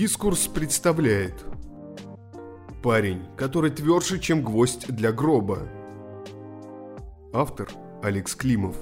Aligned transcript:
Дискурс 0.00 0.46
представляет 0.46 1.34
Парень, 2.82 3.20
который 3.36 3.70
тверже, 3.70 4.18
чем 4.18 4.42
гвоздь 4.42 4.86
для 4.86 5.12
гроба. 5.12 5.68
Автор 7.34 7.68
Алекс 8.02 8.34
Климов 8.34 8.76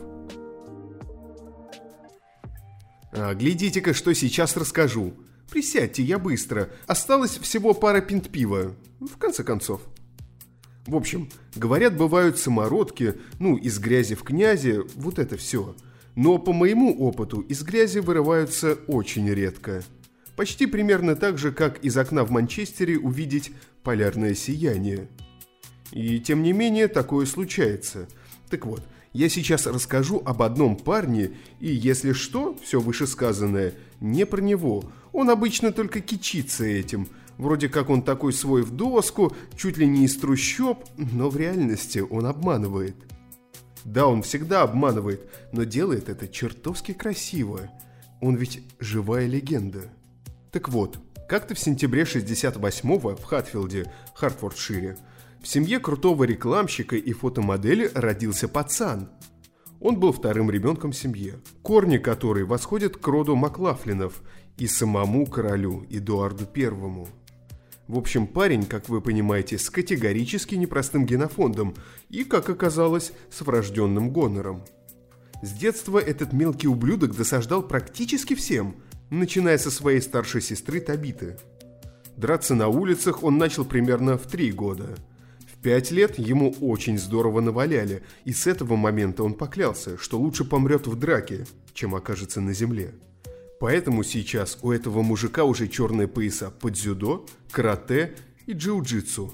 а, 3.10 3.34
Глядите-ка, 3.34 3.94
что 3.94 4.14
сейчас 4.14 4.56
расскажу. 4.56 5.12
Присядьте, 5.50 6.04
я 6.04 6.20
быстро. 6.20 6.70
Осталось 6.86 7.36
всего 7.38 7.74
пара 7.74 8.00
пинт 8.00 8.30
пива. 8.30 8.76
В 9.00 9.18
конце 9.18 9.42
концов. 9.42 9.80
В 10.86 10.94
общем, 10.94 11.28
говорят, 11.56 11.96
бывают 11.96 12.38
самородки, 12.38 13.14
ну, 13.40 13.56
из 13.56 13.80
грязи 13.80 14.14
в 14.14 14.22
князи, 14.22 14.82
вот 14.94 15.18
это 15.18 15.36
все. 15.36 15.74
Но 16.14 16.38
по 16.38 16.52
моему 16.52 16.96
опыту, 16.96 17.40
из 17.40 17.64
грязи 17.64 17.98
вырываются 17.98 18.74
очень 18.86 19.28
редко. 19.28 19.82
Почти 20.38 20.66
примерно 20.66 21.16
так 21.16 21.36
же, 21.36 21.50
как 21.50 21.84
из 21.84 21.96
окна 21.96 22.22
в 22.22 22.30
Манчестере 22.30 22.96
увидеть 22.96 23.50
полярное 23.82 24.36
сияние. 24.36 25.08
И 25.90 26.20
тем 26.20 26.44
не 26.44 26.52
менее, 26.52 26.86
такое 26.86 27.26
случается. 27.26 28.06
Так 28.48 28.64
вот, 28.64 28.86
я 29.12 29.28
сейчас 29.28 29.66
расскажу 29.66 30.22
об 30.24 30.42
одном 30.42 30.76
парне, 30.76 31.32
и 31.58 31.74
если 31.74 32.12
что, 32.12 32.56
все 32.62 32.78
вышесказанное, 32.78 33.74
не 33.98 34.24
про 34.26 34.40
него. 34.40 34.84
Он 35.12 35.28
обычно 35.28 35.72
только 35.72 36.00
кичится 36.00 36.64
этим. 36.64 37.08
Вроде 37.36 37.68
как 37.68 37.90
он 37.90 38.02
такой 38.02 38.32
свой 38.32 38.62
в 38.62 38.70
доску, 38.70 39.34
чуть 39.56 39.76
ли 39.76 39.88
не 39.88 40.04
из 40.04 40.16
трущоб, 40.18 40.84
но 40.96 41.30
в 41.30 41.36
реальности 41.36 41.98
он 41.98 42.26
обманывает. 42.26 42.94
Да, 43.84 44.06
он 44.06 44.22
всегда 44.22 44.62
обманывает, 44.62 45.28
но 45.50 45.64
делает 45.64 46.08
это 46.08 46.28
чертовски 46.28 46.92
красиво. 46.92 47.68
Он 48.20 48.36
ведь 48.36 48.62
живая 48.78 49.26
легенда. 49.26 49.90
Так 50.50 50.70
вот, 50.70 50.98
как-то 51.28 51.54
в 51.54 51.58
сентябре 51.58 52.02
68-го 52.02 53.16
в 53.16 53.24
Хатфилде, 53.24 53.92
Хартфордшире, 54.14 54.96
в 55.42 55.46
семье 55.46 55.78
крутого 55.78 56.24
рекламщика 56.24 56.96
и 56.96 57.12
фотомодели 57.12 57.90
родился 57.94 58.48
пацан. 58.48 59.10
Он 59.80 60.00
был 60.00 60.12
вторым 60.12 60.50
ребенком 60.50 60.92
в 60.92 60.96
семье, 60.96 61.40
корни 61.62 61.98
которой 61.98 62.44
восходят 62.44 62.96
к 62.96 63.06
роду 63.06 63.36
Маклафлинов 63.36 64.22
и 64.56 64.66
самому 64.66 65.26
королю 65.26 65.86
Эдуарду 65.90 66.46
Первому. 66.46 67.08
В 67.86 67.98
общем, 67.98 68.26
парень, 68.26 68.64
как 68.64 68.88
вы 68.88 69.00
понимаете, 69.00 69.58
с 69.58 69.70
категорически 69.70 70.54
непростым 70.56 71.06
генофондом 71.06 71.74
и, 72.08 72.24
как 72.24 72.48
оказалось, 72.48 73.12
с 73.30 73.42
врожденным 73.42 74.10
гонором. 74.10 74.64
С 75.42 75.52
детства 75.52 75.98
этот 75.98 76.32
мелкий 76.32 76.68
ублюдок 76.68 77.14
досаждал 77.14 77.62
практически 77.62 78.34
всем– 78.34 78.76
начиная 79.10 79.58
со 79.58 79.70
своей 79.70 80.00
старшей 80.00 80.40
сестры 80.40 80.80
Табиты. 80.80 81.36
Драться 82.16 82.54
на 82.54 82.68
улицах 82.68 83.22
он 83.22 83.38
начал 83.38 83.64
примерно 83.64 84.18
в 84.18 84.26
три 84.26 84.50
года. 84.50 84.96
В 85.46 85.60
пять 85.62 85.90
лет 85.90 86.18
ему 86.18 86.54
очень 86.60 86.98
здорово 86.98 87.40
наваляли, 87.40 88.02
и 88.24 88.32
с 88.32 88.46
этого 88.46 88.76
момента 88.76 89.22
он 89.22 89.34
поклялся, 89.34 89.96
что 89.98 90.18
лучше 90.18 90.44
помрет 90.44 90.86
в 90.86 90.96
драке, 90.96 91.46
чем 91.74 91.94
окажется 91.94 92.40
на 92.40 92.52
земле. 92.52 92.94
Поэтому 93.60 94.04
сейчас 94.04 94.58
у 94.62 94.70
этого 94.70 95.02
мужика 95.02 95.44
уже 95.44 95.68
черные 95.68 96.06
пояса 96.06 96.50
по 96.50 96.70
дзюдо, 96.70 97.26
карате 97.50 98.14
и 98.46 98.52
джиу-джитсу. 98.52 99.32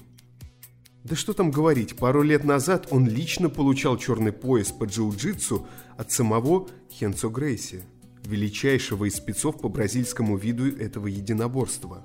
Да 1.03 1.15
что 1.15 1.33
там 1.33 1.51
говорить, 1.51 1.95
пару 1.95 2.23
лет 2.23 2.43
назад 2.43 2.87
он 2.89 3.07
лично 3.07 3.49
получал 3.49 3.97
черный 3.97 4.31
пояс 4.31 4.71
по 4.71 4.85
джиу-джитсу 4.85 5.67
от 5.97 6.11
самого 6.11 6.67
Хенцо 6.91 7.29
Грейси 7.29 7.83
величайшего 8.25 9.05
из 9.05 9.15
спецов 9.15 9.59
по 9.59 9.69
бразильскому 9.69 10.37
виду 10.37 10.67
этого 10.77 11.07
единоборства. 11.07 12.03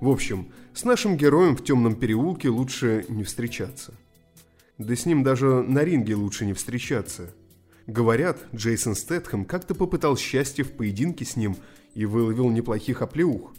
В 0.00 0.08
общем, 0.08 0.52
с 0.74 0.84
нашим 0.84 1.16
героем 1.16 1.56
в 1.56 1.62
темном 1.62 1.94
переулке 1.94 2.48
лучше 2.48 3.04
не 3.08 3.24
встречаться. 3.24 3.94
Да 4.78 4.96
с 4.96 5.06
ним 5.06 5.22
даже 5.22 5.62
на 5.62 5.84
ринге 5.84 6.16
лучше 6.16 6.44
не 6.44 6.54
встречаться. 6.54 7.32
Говорят, 7.86 8.38
Джейсон 8.54 8.94
Стэтхэм 8.94 9.44
как-то 9.44 9.74
попытал 9.74 10.16
счастье 10.16 10.64
в 10.64 10.72
поединке 10.72 11.24
с 11.24 11.36
ним 11.36 11.56
и 11.94 12.04
выловил 12.04 12.50
неплохих 12.50 13.02
оплеух. 13.02 13.54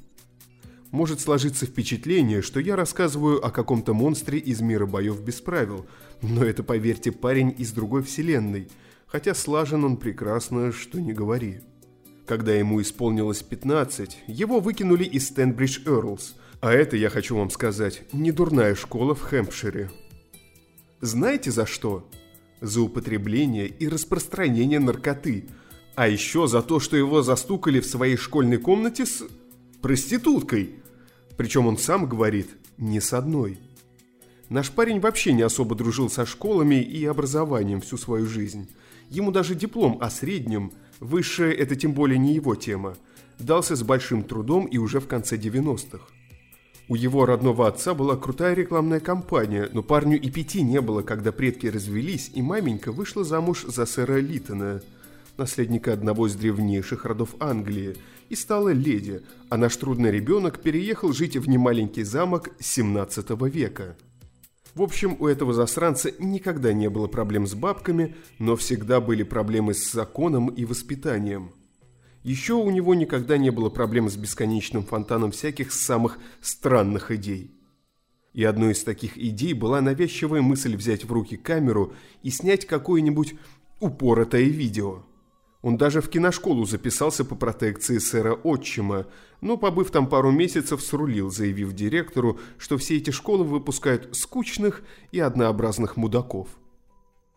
Может 0.92 1.22
сложиться 1.22 1.66
впечатление, 1.66 2.42
что 2.42 2.60
я 2.60 2.76
рассказываю 2.76 3.44
о 3.44 3.50
каком-то 3.50 3.94
монстре 3.94 4.38
из 4.38 4.62
мира 4.62 4.86
боев 4.86 5.22
без 5.22 5.42
правил, 5.42 5.86
но 6.22 6.44
это, 6.44 6.62
поверьте, 6.62 7.12
парень 7.12 7.54
из 7.58 7.72
другой 7.72 8.04
вселенной, 8.04 8.70
хотя 9.08 9.34
слажен 9.34 9.84
он 9.84 9.98
прекрасно, 9.98 10.72
что 10.72 11.02
не 11.02 11.14
говори. 11.14 11.62
Когда 12.26 12.54
ему 12.54 12.82
исполнилось 12.82 13.44
15, 13.44 14.20
его 14.28 14.62
выкинули 14.62 15.04
из 15.04 15.28
Стэнбридж 15.28 15.82
Эрлс, 15.86 16.36
а 16.62 16.72
это, 16.72 16.96
я 16.96 17.10
хочу 17.10 17.36
вам 17.36 17.50
сказать, 17.50 18.04
не 18.14 18.32
дурная 18.32 18.76
школа 18.76 19.14
в 19.14 19.22
Хэмпшире. 19.22 19.92
Знаете 21.02 21.52
за 21.52 21.66
что? 21.66 22.10
За 22.62 22.80
употребление 22.80 23.68
и 23.68 23.90
распространение 23.90 24.80
наркоты, 24.80 25.50
а 25.96 26.08
еще 26.08 26.48
за 26.48 26.62
то, 26.62 26.80
что 26.80 26.96
его 26.96 27.22
застукали 27.22 27.82
в 27.82 27.86
своей 27.86 28.16
школьной 28.16 28.58
комнате 28.58 29.06
с 29.06 29.26
проституткой. 29.82 30.76
Причем 31.36 31.68
он 31.68 31.78
сам 31.78 32.08
говорит, 32.08 32.52
не 32.78 33.02
с 33.02 33.12
одной. 33.12 33.60
Наш 34.48 34.72
парень 34.72 35.02
вообще 35.02 35.34
не 35.34 35.42
особо 35.42 35.76
дружил 35.76 36.10
со 36.10 36.26
школами 36.26 36.82
и 36.82 37.04
образованием 37.04 37.82
всю 37.82 37.98
свою 37.98 38.28
жизнь. 38.28 38.70
Ему 39.10 39.32
даже 39.32 39.56
диплом 39.56 39.98
о 40.00 40.10
среднем– 40.10 40.72
Высшее– 41.00 41.54
это 41.56 41.76
тем 41.76 41.94
более 41.94 42.18
не 42.18 42.34
его 42.34 42.56
тема. 42.56 42.96
Дался 43.40 43.76
с 43.76 43.84
большим 43.84 44.24
трудом 44.24 44.66
и 44.66 44.78
уже 44.78 45.00
в 45.00 45.08
конце 45.08 45.38
90-х. 45.38 46.00
У 46.90 46.96
его 46.96 47.26
родного 47.26 47.68
отца 47.68 47.94
была 47.94 48.18
крутая 48.18 48.54
рекламная 48.54 49.00
кампания, 49.00 49.70
но 49.72 49.82
парню 49.82 50.20
и 50.20 50.30
пяти 50.30 50.62
не 50.62 50.82
было, 50.82 51.02
когда 51.02 51.32
предки 51.32 51.68
развелись, 51.68 52.30
и 52.34 52.42
маменька 52.42 52.92
вышла 52.92 53.24
замуж 53.24 53.64
за 53.66 53.86
сэра 53.86 54.20
Литона, 54.20 54.82
наследника 55.38 55.94
одного 55.94 56.28
из 56.28 56.36
древнейших 56.36 57.06
родов 57.06 57.36
Англии, 57.40 57.96
и 58.30 58.36
стала 58.36 58.70
леди, 58.70 59.22
а 59.50 59.58
наш 59.58 59.78
трудный 59.78 60.12
ребенок 60.12 60.60
переехал 60.60 61.14
жить 61.14 61.38
в 61.38 61.48
немаленький 61.48 62.04
замок 62.04 62.50
17 62.60 63.30
века. 63.54 63.96
В 64.76 64.82
общем, 64.82 65.16
у 65.20 65.28
этого 65.28 65.54
засранца 65.54 66.12
никогда 66.18 66.74
не 66.74 66.90
было 66.90 67.08
проблем 67.08 67.46
с 67.46 67.54
бабками, 67.54 68.16
но 68.40 68.56
всегда 68.56 69.00
были 69.00 69.22
проблемы 69.22 69.74
с 69.74 69.92
законом 69.92 70.48
и 70.48 70.66
воспитанием. 70.66 71.52
Еще 72.24 72.54
у 72.54 72.72
него 72.72 72.96
никогда 72.96 73.38
не 73.38 73.52
было 73.52 73.70
проблем 73.70 74.10
с 74.10 74.16
бесконечным 74.16 74.84
фонтаном 74.84 75.32
всяких 75.32 75.72
самых 75.72 76.18
странных 76.42 77.12
идей. 77.12 77.52
И 78.34 78.44
одной 78.44 78.72
из 78.72 78.84
таких 78.84 79.18
идей 79.18 79.54
была 79.54 79.80
навязчивая 79.80 80.42
мысль 80.42 80.76
взять 80.76 81.06
в 81.06 81.12
руки 81.12 81.38
камеру 81.38 81.94
и 82.24 82.32
снять 82.32 82.66
какое-нибудь 82.66 83.36
упоротое 83.80 84.46
видео– 84.46 85.04
он 85.64 85.78
даже 85.78 86.02
в 86.02 86.10
киношколу 86.10 86.66
записался 86.66 87.24
по 87.24 87.36
протекции 87.36 87.98
сэра 87.98 88.34
Отчима, 88.34 89.08
но, 89.40 89.56
побыв 89.56 89.92
там 89.92 90.08
пару 90.08 90.30
месяцев, 90.30 90.84
срулил, 90.84 91.32
заявив 91.32 91.72
директору, 91.72 92.38
что 92.58 92.78
все 92.78 92.98
эти 92.98 93.12
школы 93.12 93.46
выпускают 93.46 94.14
скучных 94.16 94.84
и 95.14 95.20
однообразных 95.20 95.96
мудаков. 95.96 96.50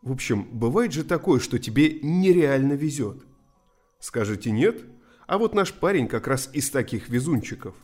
В 0.03 0.11
общем, 0.11 0.43
бывает 0.51 0.93
же 0.93 1.05
такое, 1.05 1.39
что 1.39 1.61
тебе 1.61 2.01
нереально 2.03 2.73
везет. 2.73 3.25
Скажете 4.01 4.51
нет? 4.51 4.85
А 5.29 5.39
вот 5.39 5.55
наш 5.55 5.73
парень 5.73 6.09
как 6.09 6.27
раз 6.27 6.51
из 6.53 6.69
таких 6.71 7.09
везунчиков. 7.09 7.77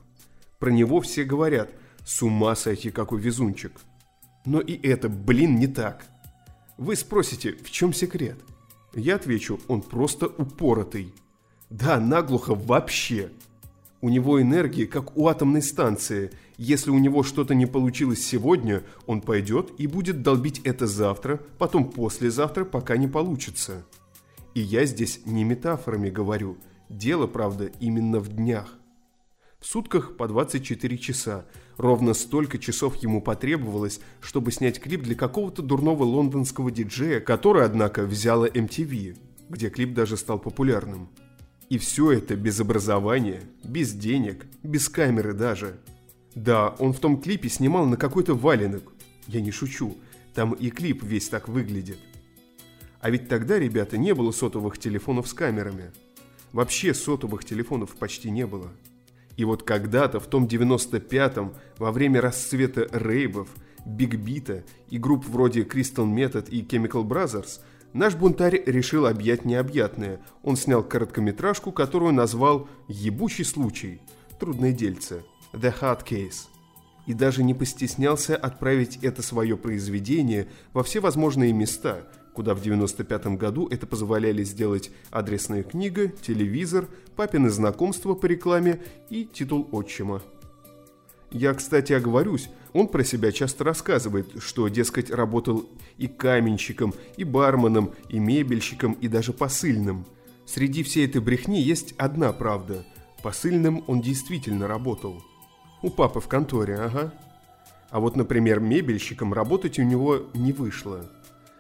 Про 0.59 0.71
него 0.71 1.01
все 1.01 1.23
говорят, 1.23 1.71
с 2.05 2.21
ума 2.21 2.57
сойти, 2.57 2.91
какой 2.91 3.21
везунчик. 3.21 3.81
Но 4.45 4.61
и 4.61 4.75
это, 4.89 5.09
блин, 5.09 5.61
не 5.61 5.69
так. 5.69 6.05
Вы 6.79 6.97
спросите, 6.97 7.53
в 7.53 7.71
чем 7.71 7.93
секрет?– 7.93 8.39
я 8.95 9.17
отвечу, 9.17 9.61
он 9.69 9.83
просто 9.83 10.27
упоротый. 10.27 11.15
Да, 11.71 11.99
наглухо 11.99 12.55
вообще. 12.55 13.31
У 14.03 14.09
него 14.09 14.43
энергии, 14.43 14.85
как 14.85 15.17
у 15.17 15.29
атомной 15.29 15.63
станции. 15.63 16.33
Если 16.59 16.91
у 16.91 16.99
него 16.99 17.23
что-то 17.23 17.55
не 17.55 17.67
получилось 17.67 18.25
сегодня, 18.25 18.83
он 19.07 19.21
пойдет 19.21 19.73
и 19.79 19.87
будет 19.87 20.23
долбить 20.23 20.61
это 20.65 20.87
завтра, 20.87 21.41
потом 21.59 21.91
послезавтра, 21.91 22.65
пока 22.65 22.97
не 22.97 23.09
получится. 23.09 23.85
И 24.55 24.61
я 24.61 24.85
здесь 24.85 25.21
не 25.25 25.45
метафорами 25.45 26.11
говорю. 26.11 26.59
Дело, 26.89 27.27
правда, 27.27 27.71
именно 27.81 28.19
в 28.19 28.29
днях. 28.29 28.77
В 29.63 29.67
сутках 29.67 30.17
по 30.17 30.27
24 30.27 30.99
часа. 30.99 31.45
Ровно 31.77 32.15
столько 32.15 32.59
часов 32.59 32.97
ему 32.97 33.23
потребовалось, 33.23 34.01
чтобы 34.21 34.51
снять 34.51 34.81
клип 34.81 35.03
для 35.03 35.15
какого-то 35.15 35.63
дурного 35.63 36.03
лондонского 36.03 36.73
диджея, 36.73 37.21
который, 37.21 37.65
однако, 37.65 38.03
взяла 38.03 38.49
MTV, 38.49 39.17
где 39.49 39.71
клип 39.71 39.95
даже 39.95 40.17
стал 40.17 40.41
популярным. 40.41 41.09
И 41.69 41.79
все 41.79 42.11
это 42.11 42.35
без 42.35 42.59
образования, 42.59 43.45
без 43.63 43.93
денег, 43.93 44.47
без 44.65 44.89
камеры 44.89 45.33
даже. 45.33 45.79
Да, 46.35 46.71
он 46.81 46.93
в 46.93 46.99
том 46.99 47.21
клипе 47.23 47.49
снимал 47.49 47.87
на 47.87 47.97
какой-то 47.97 48.35
валенок. 48.35 48.93
Я 49.29 49.41
не 49.41 49.53
шучу, 49.53 49.97
там 50.35 50.55
и 50.55 50.71
клип 50.71 51.05
весь 51.05 51.29
так 51.29 51.47
выглядит. 51.47 51.99
А 53.01 53.11
ведь 53.11 53.29
тогда, 53.29 53.61
ребята, 53.61 53.97
не 53.97 54.13
было 54.13 54.33
сотовых 54.33 54.77
телефонов 54.79 55.29
с 55.29 55.33
камерами. 55.33 55.93
Вообще 56.51 56.93
сотовых 56.93 57.45
телефонов 57.45 57.91
почти 57.95 58.29
не 58.29 58.45
было. 58.45 58.73
И 59.37 59.45
вот 59.45 59.63
когда-то, 59.63 60.21
в 60.21 60.27
том 60.27 60.47
95-м, 60.47 61.55
во 61.79 61.93
время 61.93 62.21
расцвета 62.21 62.89
рейвов, 62.93 63.49
бигбита 63.85 64.65
и 64.89 64.99
групп 64.99 65.25
вроде 65.27 65.63
Crystal 65.63 66.07
Method 66.07 66.49
и 66.51 66.63
Chemical 66.63 67.05
Brothers, 67.05 67.61
наш 67.93 68.15
бунтарь 68.15 68.63
решил 68.67 69.07
объять 69.07 69.45
необъятное. 69.45 70.21
Он 70.43 70.57
снял 70.57 70.83
короткометражку, 70.83 71.73
которую 71.73 72.13
назвал 72.13 72.69
«Ебучий 72.89 73.45
случай», 73.45 74.01
трудное 74.39 74.73
дельце, 74.73 75.23
«The 75.53 75.75
Hard 75.81 76.05
Case» 76.07 76.49
и 77.07 77.15
даже 77.15 77.43
не 77.43 77.55
постеснялся 77.55 78.37
отправить 78.37 78.99
это 79.03 79.23
свое 79.23 79.57
произведение 79.57 80.49
во 80.73 80.83
все 80.83 81.01
возможные 81.01 81.53
места, 81.53 82.07
куда 82.35 82.55
в 82.55 82.63
95 82.63 83.27
году 83.39 83.69
это 83.69 83.87
позволяли 83.87 84.43
сделать 84.45 84.91
адресная 85.11 85.63
книга, 85.63 86.09
телевизор, 86.09 86.89
папины 87.17 87.51
знакомства 87.51 88.15
по 88.15 88.27
рекламе 88.27 88.81
и 89.11 89.25
титул 89.25 89.69
отчима. 89.73 90.23
Я, 91.31 91.55
кстати, 91.55 91.93
оговорюсь, 91.93 92.49
он 92.73 92.89
про 92.89 93.05
себя 93.05 93.33
часто 93.33 93.65
рассказывает, 93.65 94.43
что, 94.43 94.69
дескать, 94.69 95.11
работал 95.11 95.69
и 95.97 96.07
каменщиком, 96.07 96.95
и 97.17 97.25
барменом, 97.25 97.93
и 98.09 98.19
мебельщиком, 98.19 98.93
и 98.95 99.09
даже 99.09 99.33
посыльным. 99.33 100.07
Среди 100.47 100.83
всей 100.83 101.07
этой 101.07 101.21
брехни 101.21 101.61
есть 101.61 101.95
одна 101.97 102.33
правда. 102.33 102.85
Посыльным 103.23 103.85
он 103.87 104.01
действительно 104.01 104.67
работал– 104.67 105.23
у 105.83 105.91
папы 105.91 106.21
в 106.21 106.29
конторе, 106.29 106.77
ага. 106.77 107.13
А 107.91 107.99
вот, 107.99 108.15
например, 108.17 108.61
мебельщиком 108.61 109.35
работать 109.35 109.81
у 109.81 109.83
него 109.83 110.23
не 110.33 110.53
вышло. 110.53 111.11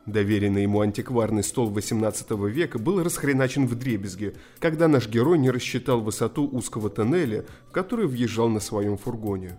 Доверенный 0.07 0.63
ему 0.63 0.81
антикварный 0.81 1.45
стол 1.45 1.71
18 1.71 2.31
века 2.49 2.79
был 2.79 3.03
расхреначен 3.03 3.67
в 3.67 3.75
дребезге, 3.77 4.35
когда 4.59 4.89
наш 4.89 5.09
герой 5.09 5.39
не 5.39 5.51
рассчитал 5.51 6.01
высоту 6.01 6.49
узкого 6.49 6.91
тоннеля, 6.91 7.45
в 7.69 7.73
который 7.73 8.07
въезжал 8.07 8.49
на 8.49 8.61
своем 8.61 8.97
фургоне. 8.97 9.59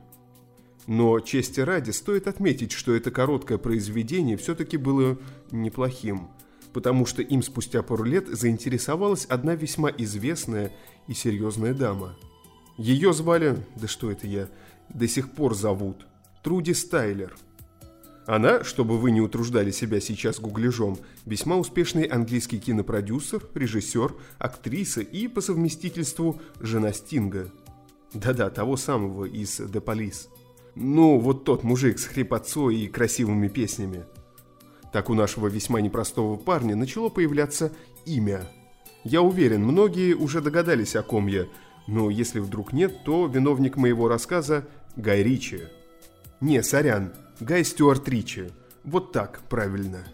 Но 0.85 1.19
чести 1.21 1.61
ради 1.61 1.91
стоит 1.91 2.27
отметить, 2.27 2.73
что 2.73 2.93
это 2.93 3.09
короткое 3.09 3.57
произведение 3.57 4.35
все-таки 4.35 4.75
было 4.75 5.17
неплохим, 5.51 6.27
потому 6.73 7.05
что 7.05 7.21
им 7.21 7.41
спустя 7.41 7.81
пару 7.83 8.03
лет 8.03 8.27
заинтересовалась 8.27 9.25
одна 9.25 9.55
весьма 9.55 9.89
известная 9.89 10.71
и 11.07 11.13
серьезная 11.13 11.73
дама– 11.73 12.17
ее 12.77 13.13
звали, 13.13 13.63
да 13.75 13.87
что 13.87 14.09
это 14.09 14.25
я, 14.25 14.49
до 14.89 15.07
сих 15.07 15.31
пор 15.31 15.53
зовут, 15.53 16.07
Труди 16.43 16.73
Стайлер. 16.73 17.35
Она, 18.25 18.63
чтобы 18.63 18.97
вы 18.97 19.11
не 19.11 19.21
утруждали 19.21 19.71
себя 19.71 19.99
сейчас 19.99 20.39
гугляжом, 20.39 20.97
весьма 21.25 21.57
успешный 21.57 22.03
английский 22.03 22.59
кинопродюсер, 22.59 23.43
режиссер, 23.53 24.13
актриса 24.37 25.01
и, 25.01 25.27
по 25.27 25.41
совместительству, 25.41 26.41
жена 26.59 26.93
Стинга. 26.93 27.51
Да-да, 28.13 28.49
того 28.49 28.77
самого 28.77 29.25
из 29.25 29.59
«The 29.59 29.83
Police». 29.83 30.27
Ну, 30.75 31.19
вот 31.19 31.43
тот 31.43 31.63
мужик 31.63 31.99
с 31.99 32.05
хрипотцой 32.05 32.77
и 32.77 32.87
красивыми 32.87 33.47
песнями. 33.47 34.05
Так 34.91 35.09
у 35.09 35.13
нашего 35.13 35.47
весьма 35.47 35.81
непростого 35.81 36.37
парня 36.37 36.75
начало 36.75 37.09
появляться 37.09 37.71
имя. 38.05 38.49
Я 39.03 39.21
уверен, 39.21 39.63
многие 39.63 40.13
уже 40.13 40.41
догадались, 40.41 40.95
о 40.95 41.03
ком 41.03 41.27
я– 41.27 41.47
но 41.87 42.09
если 42.09 42.39
вдруг 42.39 42.73
нет, 42.73 43.03
то 43.03 43.27
виновник 43.27 43.77
моего 43.77 44.07
рассказа– 44.07 44.65
Гай 44.95 45.23
Ричи. 45.23 45.61
Не, 46.39 46.61
сорян, 46.61 47.13
Гай 47.39 47.65
Стюарт 47.65 48.07
Ричи. 48.07 48.49
Вот 48.83 49.11
так, 49.11 49.41
правильно. 49.49 50.05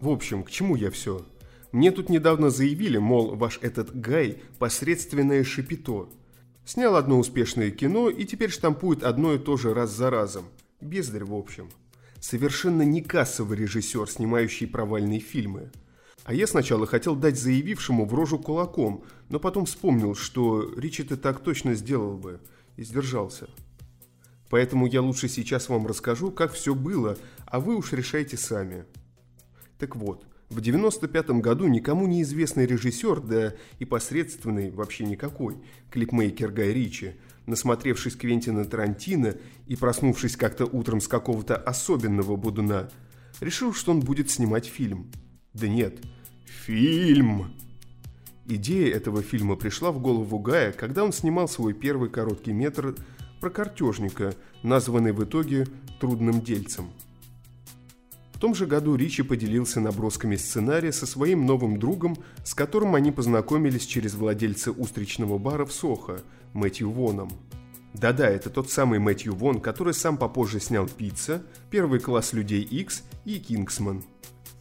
В 0.00 0.08
общем, 0.08 0.42
к 0.42 0.50
чему 0.50 0.76
я 0.76 0.90
все? 0.90 1.26
Мне 1.72 1.90
тут 1.90 2.08
недавно 2.08 2.50
заявили, 2.50 2.98
мол, 2.98 3.36
ваш 3.36 3.58
этот 3.62 3.94
Гай– 3.98 4.42
посредственное 4.58 5.44
шипито. 5.44 6.08
Снял 6.64 6.96
одно 6.96 7.18
успешное 7.18 7.70
кино 7.70 8.08
и 8.08 8.24
теперь 8.24 8.50
штампует 8.50 9.02
одно 9.02 9.34
и 9.34 9.38
то 9.38 9.56
же 9.56 9.74
раз 9.74 9.90
за 9.90 10.10
разом. 10.10 10.46
Бездарь, 10.80 11.24
в 11.24 11.34
общем. 11.34 11.70
Совершенно 12.18 12.82
не 12.82 13.02
кассовый 13.02 13.58
режиссер, 13.58 14.08
снимающий 14.08 14.66
провальные 14.66 15.20
фильмы– 15.20 15.70
а 16.24 16.34
я 16.34 16.46
сначала 16.46 16.86
хотел 16.86 17.16
дать 17.16 17.38
заявившему 17.38 18.04
в 18.04 18.14
рожу 18.14 18.38
кулаком, 18.38 19.04
но 19.28 19.40
потом 19.40 19.64
вспомнил, 19.64 20.14
что 20.14 20.72
Ричи 20.76 21.02
ты 21.02 21.16
так 21.16 21.40
точно 21.40 21.74
сделал 21.74 22.16
бы, 22.16 22.40
и 22.76 22.84
сдержался. 22.84 23.48
Поэтому 24.50 24.86
я 24.86 25.00
лучше 25.00 25.28
сейчас 25.28 25.70
вам 25.70 25.86
расскажу, 25.86 26.30
как 26.30 26.52
все 26.52 26.74
было, 26.74 27.16
а 27.46 27.60
вы 27.60 27.76
уж 27.76 27.92
решайте 27.92 28.36
сами. 28.36 28.84
Так 29.78 29.96
вот, 29.96 30.26
в 30.50 30.60
95 30.60 31.30
году 31.40 31.66
никому 31.68 32.06
неизвестный 32.06 32.66
режиссер, 32.66 33.20
да 33.20 33.54
и 33.78 33.86
посредственный 33.86 34.70
вообще 34.70 35.04
никакой, 35.04 35.56
клипмейкер 35.90 36.50
Гай 36.50 36.72
Ричи, 36.74 37.14
насмотревшись 37.46 38.16
Квентина 38.16 38.66
Тарантино 38.66 39.36
и 39.66 39.76
проснувшись 39.76 40.36
как-то 40.36 40.66
утром 40.66 41.00
с 41.00 41.08
какого-то 41.08 41.56
особенного 41.56 42.36
будуна, 42.36 42.90
решил, 43.40 43.72
что 43.72 43.92
он 43.92 44.00
будет 44.00 44.30
снимать 44.30 44.66
фильм– 44.66 45.10
да 45.52 45.66
нет, 45.66 45.98
фильм! 46.44 47.52
Идея 48.46 48.94
этого 48.94 49.20
фильма 49.20 49.56
пришла 49.56 49.90
в 49.90 50.00
голову 50.00 50.38
Гая, 50.38 50.70
когда 50.70 51.02
он 51.02 51.12
снимал 51.12 51.48
свой 51.48 51.74
первый 51.74 52.08
короткий 52.08 52.52
метр 52.52 52.94
про 53.40 53.50
картежника, 53.50 54.34
названный 54.62 55.12
в 55.12 55.24
итоге 55.24 55.66
«Трудным 55.98 56.42
дельцем». 56.42 56.90
В 58.34 58.38
том 58.38 58.54
же 58.54 58.66
году 58.66 58.94
Ричи 58.96 59.22
поделился 59.22 59.80
набросками 59.80 60.36
сценария 60.36 60.92
со 60.92 61.06
своим 61.06 61.44
новым 61.44 61.78
другом, 61.78 62.16
с 62.42 62.54
которым 62.54 62.94
они 62.94 63.12
познакомились 63.12 63.84
через 63.84 64.14
владельца 64.14 64.70
устричного 64.70 65.36
бара 65.36 65.66
в 65.66 65.72
Сохо, 65.72 66.22
Мэтью 66.54 66.90
Воном. 66.90 67.30
Да-да, 67.92 68.28
это 68.28 68.48
тот 68.48 68.70
самый 68.70 68.98
Мэтью 68.98 69.34
Вон, 69.34 69.60
который 69.60 69.92
сам 69.92 70.16
попозже 70.16 70.60
снял 70.60 70.88
«Пицца», 70.88 71.42
«Первый 71.70 72.00
класс 72.00 72.32
людей 72.32 72.62
X 72.62 73.02
и 73.24 73.38
«Кингсман». 73.38 74.04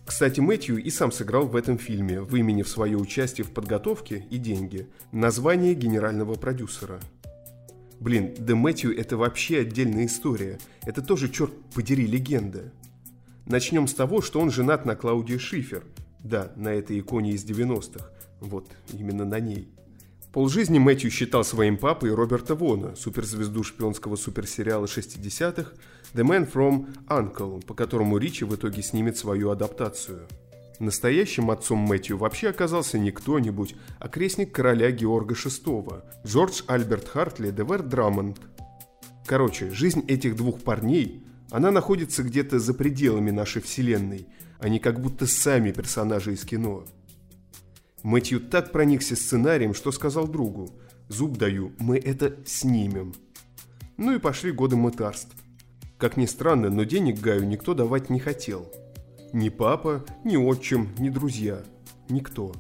Кстати, 0.05 0.39
Мэтью 0.39 0.83
и 0.83 0.89
сам 0.89 1.11
сыграл 1.11 1.45
в 1.45 1.55
этом 1.55 1.77
фильме, 1.77 2.19
выменив 2.19 2.67
свое 2.67 2.97
участие 2.97 3.45
в 3.45 3.51
подготовке 3.51 4.25
и 4.29 4.37
деньги, 4.37 4.89
название 5.11 5.75
генерального 5.75 6.33
продюсера. 6.33 6.99
Блин, 7.99 8.33
да 8.37 8.55
Мэтью 8.55 8.97
это 8.97 9.17
вообще 9.17 9.59
отдельная 9.59 10.05
история. 10.05 10.57
Это 10.83 11.01
тоже, 11.01 11.29
черт 11.29 11.53
подери, 11.73 12.07
легенда. 12.07 12.71
Начнем 13.45 13.87
с 13.87 13.93
того, 13.93 14.21
что 14.21 14.39
он 14.39 14.51
женат 14.51 14.85
на 14.85 14.95
Клаудии 14.95 15.37
Шифер. 15.37 15.83
Да, 16.23 16.51
на 16.55 16.69
этой 16.69 16.99
иконе 16.99 17.31
из 17.31 17.43
90-х. 17.43 18.09
Вот, 18.39 18.67
именно 18.93 19.25
на 19.25 19.39
ней. 19.39 19.69
Полжизни 20.31 20.77
Мэтью 20.77 21.09
считал 21.09 21.43
своим 21.43 21.77
папой 21.77 22.13
Роберта 22.13 22.55
Вона, 22.55 22.95
суперзвезду 22.95 23.63
шпионского 23.63 24.15
суперсериала 24.15 24.85
60-х 24.85 25.71
The 26.13 26.23
Man 26.23 26.51
from 26.51 26.87
Uncle, 27.07 27.65
по 27.65 27.73
которому 27.73 28.17
Ричи 28.17 28.45
в 28.45 28.55
итоге 28.55 28.83
снимет 28.83 29.17
свою 29.17 29.49
адаптацию. 29.49 30.27
Настоящим 30.79 31.51
отцом 31.51 31.79
Мэтью 31.79 32.17
вообще 32.17 32.49
оказался 32.49 32.97
не 32.97 33.11
кто-нибудь, 33.11 33.75
а 33.99 34.07
крестник 34.07 34.53
короля 34.53 34.91
Георга 34.91 35.35
VI, 35.35 36.03
Джордж 36.25 36.63
Альберт 36.67 37.07
Хартли 37.07 37.51
Девер 37.51 37.83
Драмонд. 37.83 38.39
Короче, 39.25 39.69
жизнь 39.71 40.05
этих 40.07 40.35
двух 40.35 40.61
парней, 40.61 41.25
она 41.51 41.71
находится 41.71 42.23
где-то 42.23 42.59
за 42.59 42.73
пределами 42.73 43.31
нашей 43.31 43.61
вселенной, 43.61 44.27
они 44.59 44.79
как 44.79 45.01
будто 45.01 45.27
сами 45.27 45.71
персонажи 45.71 46.33
из 46.33 46.43
кино– 46.45 46.85
Мэтью 48.03 48.39
так 48.39 48.71
проникся 48.71 49.15
сценарием, 49.15 49.73
что 49.73 49.91
сказал 49.91 50.27
другу 50.27 50.69
«Зуб 51.09 51.37
даю, 51.37 51.73
мы 51.79 51.97
это 51.97 52.37
снимем». 52.45 53.13
Ну 53.97 54.15
и 54.15 54.19
пошли 54.19 54.51
годы 54.51 54.77
мытарств. 54.77 55.35
Как 55.97 56.15
ни 56.15 56.25
странно, 56.25 56.69
но 56.69 56.83
денег 56.83 57.19
Гаю 57.19 57.45
никто 57.45 57.73
давать 57.73 58.09
не 58.09 58.19
хотел. 58.19 58.71
Ни 59.33 59.49
папа, 59.49 60.05
ни 60.23 60.35
отчим, 60.35 60.89
ни 60.97 61.09
друзья. 61.09 61.63
Никто. 62.09 62.53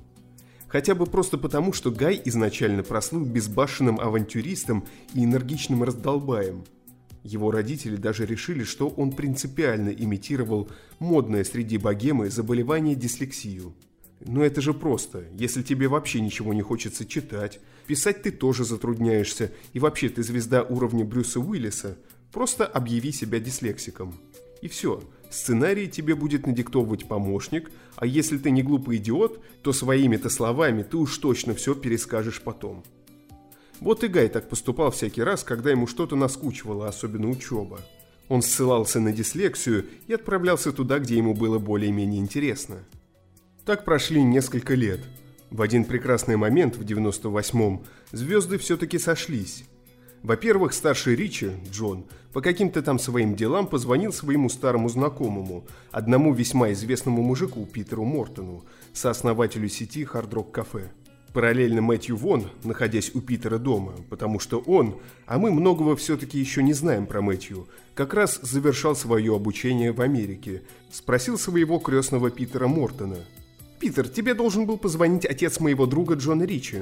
Хотя 0.67 0.93
бы 0.95 1.05
просто 1.05 1.37
потому, 1.37 1.73
что 1.73 1.91
Гай 1.91 2.21
изначально 2.25 2.83
прослыл 2.83 3.25
безбашенным 3.25 3.99
авантюристом 3.99 4.85
и 5.13 5.23
энергичным 5.23 5.83
раздолбаем. 5.83 6.63
Его 7.23 7.51
родители 7.51 7.95
даже 7.95 8.25
решили, 8.25 8.63
что 8.63 8.87
он 8.87 9.11
принципиально 9.11 9.89
имитировал 9.89 10.69
модное 10.99 11.43
среди 11.43 11.77
богемы 11.77 12.29
заболевание 12.29 12.95
дислексию– 12.95 13.73
но 14.25 14.43
это 14.43 14.61
же 14.61 14.73
просто. 14.73 15.25
Если 15.33 15.63
тебе 15.63 15.87
вообще 15.87 16.19
ничего 16.19 16.53
не 16.53 16.61
хочется 16.61 17.05
читать, 17.05 17.59
писать 17.87 18.21
ты 18.21 18.31
тоже 18.31 18.65
затрудняешься, 18.65 19.51
и 19.73 19.79
вообще 19.79 20.09
ты 20.09 20.23
звезда 20.23 20.63
уровня 20.63 21.05
Брюса 21.05 21.39
Уиллиса, 21.39 21.97
просто 22.31 22.65
объяви 22.65 23.11
себя 23.11 23.39
дислексиком. 23.39 24.15
И 24.61 24.67
все. 24.67 25.01
Сценарий 25.29 25.87
тебе 25.87 26.15
будет 26.15 26.47
надиктовывать 26.47 27.07
помощник, 27.07 27.71
а 27.95 28.05
если 28.05 28.37
ты 28.37 28.51
не 28.51 28.63
глупый 28.63 28.97
идиот, 28.97 29.43
то 29.61 29.73
своими-то 29.73 30.29
словами 30.29 30.83
ты 30.83 30.97
уж 30.97 31.17
точно 31.17 31.53
все 31.53 31.75
перескажешь 31.75 32.41
потом. 32.41 32.83
Вот 33.79 34.03
и 34.03 34.07
Гай 34.07 34.27
так 34.27 34.49
поступал 34.49 34.91
всякий 34.91 35.23
раз, 35.23 35.43
когда 35.43 35.71
ему 35.71 35.87
что-то 35.87 36.15
наскучивало, 36.15 36.87
особенно 36.87 37.29
учеба. 37.29 37.79
Он 38.27 38.41
ссылался 38.41 38.99
на 38.99 39.11
дислексию 39.11 39.85
и 40.07 40.13
отправлялся 40.13 40.71
туда, 40.71 40.99
где 40.99 41.17
ему 41.17 41.33
было 41.33 41.59
более-менее 41.59 42.19
интересно– 42.19 42.83
так 43.69 43.85
прошли 43.85 44.23
несколько 44.23 44.73
лет. 44.73 44.99
В 45.51 45.61
один 45.61 45.85
прекрасный 45.85 46.37
момент 46.37 46.75
в 46.75 46.81
98-м 46.81 47.85
звезды 48.11 48.57
все-таки 48.57 48.97
сошлись. 48.97 49.63
Во-первых, 50.23 50.73
старший 50.73 51.15
Ричи, 51.15 51.51
Джон, 51.71 52.05
по 52.33 52.41
каким-то 52.41 52.81
там 52.81 52.99
своим 52.99 53.35
делам 53.35 53.67
позвонил 53.67 54.11
своему 54.11 54.49
старому 54.49 54.89
знакомому, 54.89 55.65
одному 55.91 56.33
весьма 56.33 56.73
известному 56.73 57.23
мужику 57.23 57.65
Питеру 57.65 58.03
Мортону, 58.03 58.65
сооснователю 58.93 59.69
сети 59.69 60.03
Hard 60.03 60.29
Rock 60.31 60.51
Cafe. 60.51 60.89
Параллельно 61.33 61.81
Мэтью 61.81 62.17
Вон, 62.17 62.49
находясь 62.63 63.11
у 63.13 63.21
Питера 63.21 63.59
дома, 63.59 63.93
потому 64.09 64.39
что 64.39 64.59
он, 64.59 64.99
а 65.25 65.37
мы 65.37 65.51
многого 65.51 65.95
все-таки 65.95 66.39
еще 66.39 66.63
не 66.63 66.73
знаем 66.73 67.05
про 67.05 67.21
Мэтью, 67.21 67.67
как 67.93 68.13
раз 68.13 68.39
завершал 68.41 68.95
свое 68.95 69.35
обучение 69.35 69.91
в 69.91 70.01
Америке, 70.01 70.63
спросил 70.91 71.37
своего 71.37 71.77
крестного 71.79 72.31
Питера 72.31 72.67
Мортона. 72.67 73.17
«Питер, 73.79 74.09
тебе 74.09 74.33
должен 74.33 74.65
был 74.65 74.77
позвонить 74.77 75.25
отец 75.25 75.59
моего 75.59 75.85
друга 75.85 76.15
Джона 76.15 76.43
Ричи». 76.43 76.81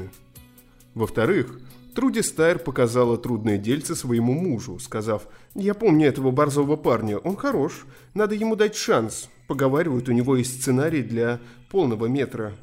Во-вторых, 0.95 1.59
Труди 1.97 2.21
Стайр 2.21 2.59
показала 2.59 3.17
трудное 3.17 3.57
дельце 3.57 3.95
своему 3.95 4.33
мужу, 4.33 4.77
сказав, 4.77 5.27
«Я 5.55 5.73
помню 5.73 6.05
этого 6.05 6.29
борзого 6.29 6.75
парня, 6.75 7.17
он 7.17 7.35
хорош, 7.35 7.87
надо 8.13 8.35
ему 8.35 8.55
дать 8.55 8.75
шанс. 8.75 9.29
Поговаривают, 9.47 10.07
у 10.07 10.11
него 10.11 10.35
есть 10.35 10.61
сценарий 10.61 11.01
для 11.01 11.39
полного 11.71 12.05
метра». 12.05 12.53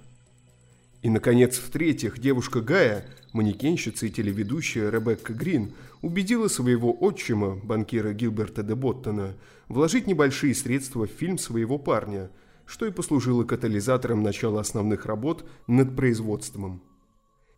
И, 1.02 1.10
наконец, 1.10 1.58
в-третьих, 1.58 2.20
девушка 2.20 2.60
Гая, 2.60 3.06
манекенщица 3.32 4.06
и 4.06 4.10
телеведущая 4.10 4.88
Ребекка 4.88 5.32
Грин, 5.32 5.72
убедила 6.00 6.46
своего 6.46 6.96
отчима, 6.96 7.56
банкира 7.56 8.12
Гилберта 8.12 8.62
де 8.62 8.76
Боттона, 8.76 9.34
вложить 9.66 10.06
небольшие 10.06 10.54
средства 10.54 11.08
в 11.08 11.10
фильм 11.10 11.38
своего 11.38 11.76
парня, 11.76 12.30
что 12.66 12.86
и 12.86 12.92
послужило 12.92 13.42
катализатором 13.42 14.22
начала 14.22 14.60
основных 14.60 15.06
работ 15.06 15.44
над 15.66 15.96
производством. 15.96 16.82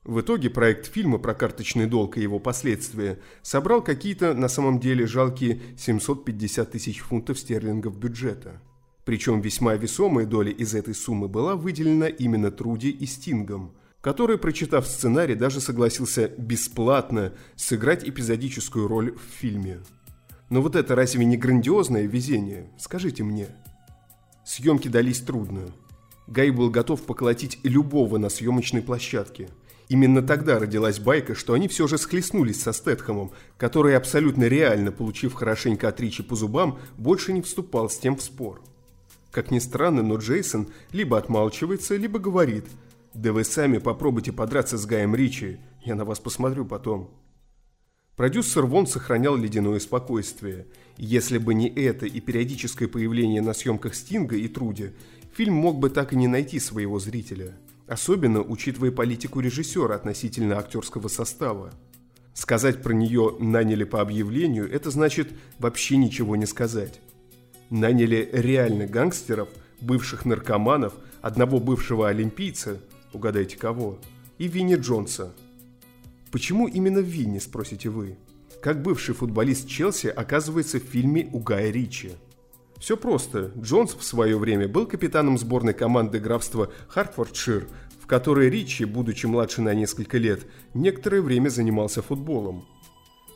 В 0.06 0.20
итоге 0.20 0.50
проект 0.50 0.86
фильма 0.86 1.18
про 1.18 1.34
карточный 1.34 1.86
долг 1.86 2.16
и 2.16 2.22
его 2.22 2.38
последствия 2.38 3.18
собрал 3.42 3.82
какие-то 3.82 4.34
на 4.34 4.46
самом 4.46 4.78
деле 4.78 5.04
жалкие 5.04 5.60
750 5.76 6.70
тысяч 6.70 7.00
фунтов 7.00 7.40
стерлингов 7.40 7.98
бюджета. 7.98 8.62
Причем 9.04 9.40
весьма 9.40 9.75
весомая 9.75 10.25
доля 10.25 10.52
из 10.52 10.76
этой 10.76 10.94
суммы 10.94 11.26
была 11.26 11.56
выделена 11.56 12.06
именно 12.06 12.52
Труди 12.52 12.88
и 12.88 13.04
Стингом, 13.04 13.75
который, 14.00 14.38
прочитав 14.38 14.86
сценарий, 14.86 15.34
даже 15.34 15.60
согласился 15.60 16.28
бесплатно 16.38 17.32
сыграть 17.56 18.08
эпизодическую 18.08 18.86
роль 18.86 19.12
в 19.16 19.40
фильме. 19.40 19.80
Но 20.50 20.62
вот 20.62 20.76
это 20.76 20.94
разве 20.94 21.25
не 21.25 21.36
грандиозное 21.36 22.06
везение? 22.06 22.70
Скажите 22.78 23.25
мне. 23.25 23.48
Съемки 24.44 24.86
дались 24.86 25.18
трудно. 25.18 25.62
Гай 26.28 26.50
был 26.50 26.70
готов 26.70 27.02
поколотить 27.02 27.58
любого 27.64 28.18
на 28.18 28.28
съемочной 28.28 28.82
площадке. 28.82 29.48
Именно 29.88 30.22
тогда 30.22 30.58
родилась 30.58 30.98
байка, 30.98 31.34
что 31.34 31.52
они 31.52 31.68
все 31.68 31.86
же 31.86 31.96
схлестнулись 31.96 32.60
со 32.60 32.72
Стэтхэмом, 32.72 33.30
который 33.56 33.96
абсолютно 33.96 34.44
реально, 34.44 34.90
получив 34.90 35.34
хорошенько 35.34 35.88
от 35.88 36.00
Ричи 36.00 36.22
по 36.22 36.34
зубам, 36.34 36.78
больше 36.96 37.32
не 37.32 37.40
вступал 37.40 37.88
с 37.88 37.96
тем 37.96 38.16
в 38.16 38.22
спор. 38.22 38.62
Как 39.30 39.50
ни 39.50 39.60
странно, 39.60 40.02
но 40.02 40.16
Джейсон 40.16 40.68
либо 40.92 41.18
отмалчивается, 41.18 41.94
либо 41.94 42.18
говорит 42.18 42.64
«Да 43.14 43.32
вы 43.32 43.44
сами 43.44 43.78
попробуйте 43.78 44.32
подраться 44.32 44.76
с 44.76 44.86
Гаем 44.86 45.14
Ричи, 45.14 45.58
я 45.84 45.94
на 45.94 46.04
вас 46.04 46.18
посмотрю 46.18 46.64
потом». 46.64 47.10
Продюсер 48.16 48.64
Вон 48.64 48.86
сохранял 48.86 49.36
ледяное 49.36 49.78
спокойствие. 49.78 50.66
Если 50.96 51.36
бы 51.36 51.52
не 51.52 51.68
это 51.68 52.06
и 52.06 52.18
периодическое 52.20 52.88
появление 52.88 53.42
на 53.42 53.52
съемках 53.52 53.94
Стинга 53.94 54.36
и 54.36 54.48
Труди, 54.48 54.94
фильм 55.34 55.54
мог 55.54 55.78
бы 55.78 55.90
так 55.90 56.14
и 56.14 56.16
не 56.16 56.26
найти 56.26 56.58
своего 56.58 56.98
зрителя. 56.98 57.54
Особенно 57.86 58.42
учитывая 58.42 58.90
политику 58.90 59.40
режиссера 59.40 59.94
относительно 59.94 60.58
актерского 60.58 61.08
состава. 61.08 61.72
Сказать 62.34 62.82
про 62.82 62.92
нее 62.92 63.36
«наняли 63.40 63.84
по 63.84 64.00
объявлению»– 64.00 64.70
это 64.72 64.90
значит 64.90 65.28
вообще 65.58 65.96
ничего 65.96 66.36
не 66.36 66.46
сказать 66.46 67.00
наняли 67.70 68.28
реальных 68.32 68.90
гангстеров, 68.90 69.48
бывших 69.80 70.24
наркоманов, 70.24 70.94
одного 71.20 71.58
бывшего 71.58 72.08
олимпийца, 72.08 72.80
угадайте 73.12 73.56
кого, 73.56 73.98
и 74.38 74.48
Винни 74.48 74.76
Джонса. 74.76 75.32
Почему 76.30 76.68
именно 76.68 76.98
Винни, 76.98 77.38
спросите 77.38 77.88
вы? 77.88 78.16
Как 78.62 78.82
бывший 78.82 79.14
футболист 79.14 79.68
Челси 79.68 80.08
оказывается 80.08 80.78
в 80.78 80.84
фильме 80.84 81.28
у 81.32 81.40
Гая 81.40 81.70
Ричи? 81.70 82.12
Все 82.78 82.97
просто. 82.97 83.52
Джонс 83.59 83.95
в 83.95 84.04
свое 84.04 84.38
время 84.38 84.68
был 84.68 84.87
капитаном 84.87 85.38
сборной 85.38 85.75
команды 85.75 86.18
графства 86.18 86.71
Хартфордшир, 86.88 87.68
в 88.00 88.06
которой 88.06 88.50
Ричи, 88.50 88.85
будучи 88.85 89.26
младше 89.26 89.62
на 89.62 89.75
несколько 89.75 90.18
лет, 90.18 90.47
некоторое 90.75 91.23
время 91.23 91.49
занимался 91.49 92.02
футболом. 92.02 92.66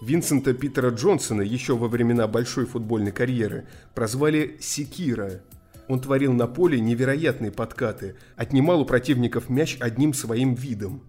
Винсента 0.00 0.54
Питера 0.54 0.90
Джонсона 0.90 1.42
еще 1.42 1.76
во 1.76 1.88
времена 1.88 2.26
большой 2.26 2.66
футбольной 2.66 3.12
карьеры 3.12 3.66
прозвали 3.94 4.56
«Секира». 4.60 5.42
Он 5.88 6.00
творил 6.00 6.32
на 6.32 6.46
поле 6.46 6.80
невероятные 6.80 7.50
подкаты, 7.50 8.14
отнимал 8.36 8.80
у 8.80 8.84
противников 8.84 9.50
мяч 9.50 9.76
одним 9.80 10.14
своим 10.14 10.54
видом. 10.54 11.02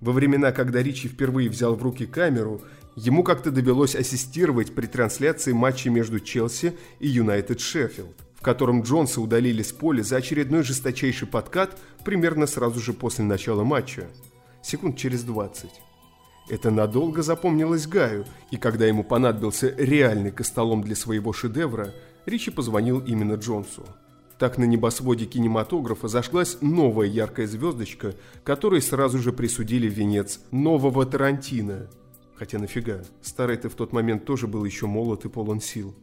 Во 0.00 0.12
времена, 0.12 0.50
когда 0.50 0.82
Ричи 0.82 1.08
впервые 1.08 1.48
взял 1.50 1.76
в 1.76 1.82
руки 1.82 2.06
камеру, 2.06 2.62
ему 2.96 3.22
как-то 3.22 3.50
довелось 3.50 3.94
ассистировать 3.94 4.74
при 4.74 4.86
трансляции 4.86 5.52
матча 5.52 5.90
между 5.90 6.20
Челси 6.20 6.76
и 7.00 7.08
Юнайтед 7.08 7.60
Шеффилд, 7.60 8.16
в 8.34 8.42
котором 8.42 8.82
Джонса 8.82 9.20
удалили 9.20 9.62
с 9.62 9.72
поля 9.72 10.02
за 10.02 10.16
очередной 10.16 10.62
жесточайший 10.62 11.28
подкат 11.28 11.78
примерно 12.04 12.46
сразу 12.46 12.80
же 12.80 12.92
после 12.92 13.24
начала 13.24 13.64
матча. 13.64 14.06
Секунд 14.62 14.96
через 14.96 15.24
20. 15.24 15.70
Это 16.48 16.70
надолго 16.70 17.22
запомнилось 17.22 17.86
Гаю, 17.86 18.26
и 18.50 18.56
когда 18.58 18.86
ему 18.86 19.02
понадобился 19.02 19.74
реальный 19.76 20.30
костолом 20.30 20.82
для 20.82 20.94
своего 20.94 21.32
шедевра, 21.32 21.94
Ричи 22.26 22.50
позвонил 22.50 23.00
именно 23.00 23.34
Джонсу. 23.34 23.84
Так 24.38 24.58
на 24.58 24.64
небосводе 24.64 25.26
кинематографа 25.26 26.08
зашлась 26.08 26.58
новая 26.60 27.06
яркая 27.06 27.46
звездочка, 27.46 28.14
которой 28.42 28.82
сразу 28.82 29.18
же 29.18 29.32
присудили 29.32 29.88
венец 29.88 30.40
нового 30.50 31.06
Тарантино. 31.06 31.88
Хотя 32.36 32.58
нафига, 32.58 33.02
старый-то 33.22 33.68
в 33.68 33.74
тот 33.74 33.92
момент 33.92 34.24
тоже 34.24 34.46
был 34.46 34.64
еще 34.64 34.86
молод 34.86 35.24
и 35.24 35.28
полон 35.28 35.60
сил. 35.60 35.94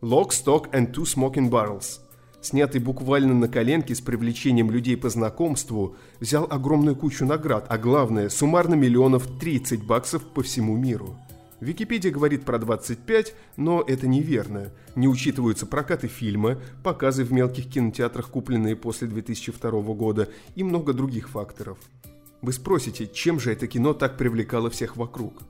Lock, 0.00 0.30
Stock 0.30 0.70
and 0.72 0.92
Two 0.92 1.04
Smoking 1.04 1.50
Barrels– 1.50 2.00
снятый 2.42 2.80
буквально 2.80 3.34
на 3.34 3.48
коленке 3.48 3.94
с 3.94 4.00
привлечением 4.00 4.70
людей 4.70 4.96
по 4.96 5.08
знакомству, 5.08 5.96
взял 6.20 6.46
огромную 6.50 6.96
кучу 6.96 7.24
наград, 7.24 7.66
а 7.68 7.78
главное, 7.78 8.28
суммарно 8.28 8.74
миллионов 8.74 9.26
30 9.38 9.84
баксов 9.84 10.24
по 10.24 10.42
всему 10.42 10.76
миру. 10.76 11.16
Википедия 11.60 12.10
говорит 12.10 12.44
про 12.44 12.58
25, 12.58 13.34
но 13.56 13.84
это 13.86 14.08
неверно. 14.08 14.72
Не 14.96 15.06
учитываются 15.06 15.64
прокаты 15.64 16.08
фильма, 16.08 16.58
показы 16.82 17.22
в 17.22 17.32
мелких 17.32 17.68
кинотеатрах, 17.68 18.30
купленные 18.30 18.74
после 18.74 19.06
2002 19.06 19.70
года, 19.94 20.28
и 20.56 20.64
много 20.64 20.92
других 20.92 21.28
факторов. 21.28 21.78
Вы 22.40 22.52
спросите, 22.52 23.06
чем 23.06 23.38
же 23.38 23.52
это 23.52 23.68
кино 23.68 23.94
так 23.94 24.18
привлекало 24.18 24.70
всех 24.70 24.96
вокруг? 24.96 25.44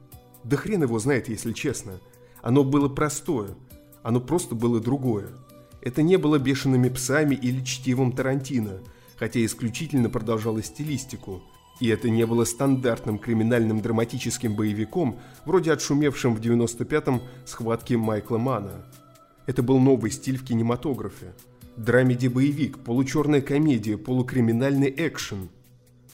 Да 0.45 0.57
хрен 0.57 0.83
его 0.83 0.99
знает, 0.99 1.29
если 1.29 1.53
честно. 1.53 2.01
Оно 2.43 2.65
было 2.65 2.89
простое. 2.89 3.51
Оно 4.03 4.21
просто 4.21 4.55
было 4.55 4.81
другое. 4.81 5.29
Это 5.81 6.03
не 6.03 6.17
было 6.17 6.39
бешеными 6.39 6.89
псами 6.89 7.35
или 7.35 7.65
чтивом 7.65 8.13
Тарантино, 8.13 8.81
хотя 9.17 9.45
исключительно 9.45 10.09
продолжало 10.09 10.63
стилистику. 10.63 11.43
И 11.81 11.89
это 11.89 12.11
не 12.11 12.27
было 12.27 12.45
стандартным 12.45 13.19
криминальным 13.19 13.81
драматическим 13.81 14.55
боевиком, 14.55 15.19
вроде 15.45 15.73
отшумевшим 15.73 16.35
в 16.37 16.41
95-м 16.41 17.23
схватки 17.45 17.95
Майкла 17.95 18.39
Мана. 18.39 18.85
Это 19.47 19.63
был 19.63 19.81
новый 19.81 20.11
стиль 20.11 20.39
в 20.39 20.45
кинематографе. 20.45 21.35
Драмеди-боевик, 21.77 22.79
получерная 22.79 23.41
комедия, 23.41 23.97
полукриминальный 23.97 24.93
экшен. 24.97 25.49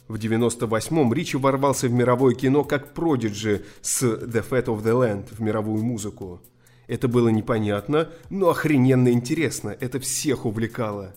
В 0.08 0.14
98-м 0.14 1.12
Ричи 1.12 1.36
ворвался 1.36 1.86
в 1.86 1.92
мировое 1.92 2.34
кино 2.34 2.64
как 2.64 2.94
продиджи 2.94 3.64
с 3.82 4.02
The 4.02 4.42
Fat 4.48 4.64
of 4.64 4.82
the 4.82 4.94
Land 4.94 5.26
в 5.30 5.40
мировую 5.40 5.84
музыку. 5.84 6.40
Это 6.86 7.08
было 7.08 7.28
непонятно, 7.28 8.08
но 8.30 8.48
охрененно 8.48 9.12
интересно, 9.12 9.76
это 9.78 10.00
всех 10.00 10.46
увлекало. 10.46 11.14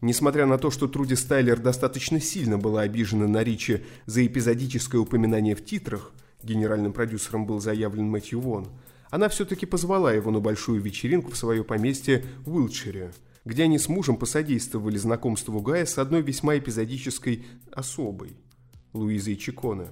Несмотря 0.00 0.46
на 0.46 0.58
то, 0.58 0.72
что 0.72 0.88
Труди 0.88 1.14
Стайлер 1.14 1.60
достаточно 1.60 2.20
сильно 2.20 2.58
была 2.58 2.80
обижена 2.82 3.28
на 3.28 3.44
Ричи 3.44 3.84
за 4.06 4.26
эпизодическое 4.26 5.00
упоминание 5.00 5.54
в 5.54 5.64
титрах, 5.64 6.12
генеральным 6.42 6.92
продюсером 6.92 7.46
был 7.46 7.60
заявлен 7.60 8.10
Мэтью 8.10 8.40
Вон, 8.40 8.66
она 9.10 9.28
все-таки 9.28 9.64
позвала 9.64 10.12
его 10.12 10.32
на 10.32 10.40
большую 10.40 10.82
вечеринку 10.82 11.30
в 11.30 11.36
свое 11.36 11.62
поместье 11.62 12.24
в 12.44 12.56
Уилтшире, 12.56 13.12
где 13.48 13.64
они 13.64 13.78
с 13.78 13.88
мужем 13.88 14.16
посодействовали 14.16 14.98
знакомству 14.98 15.60
Гая 15.60 15.86
с 15.86 15.96
одной 15.96 16.22
весьма 16.22 16.58
эпизодической 16.58 17.46
особой– 17.72 18.36
Луизой 18.92 19.36
Чикона. 19.36 19.88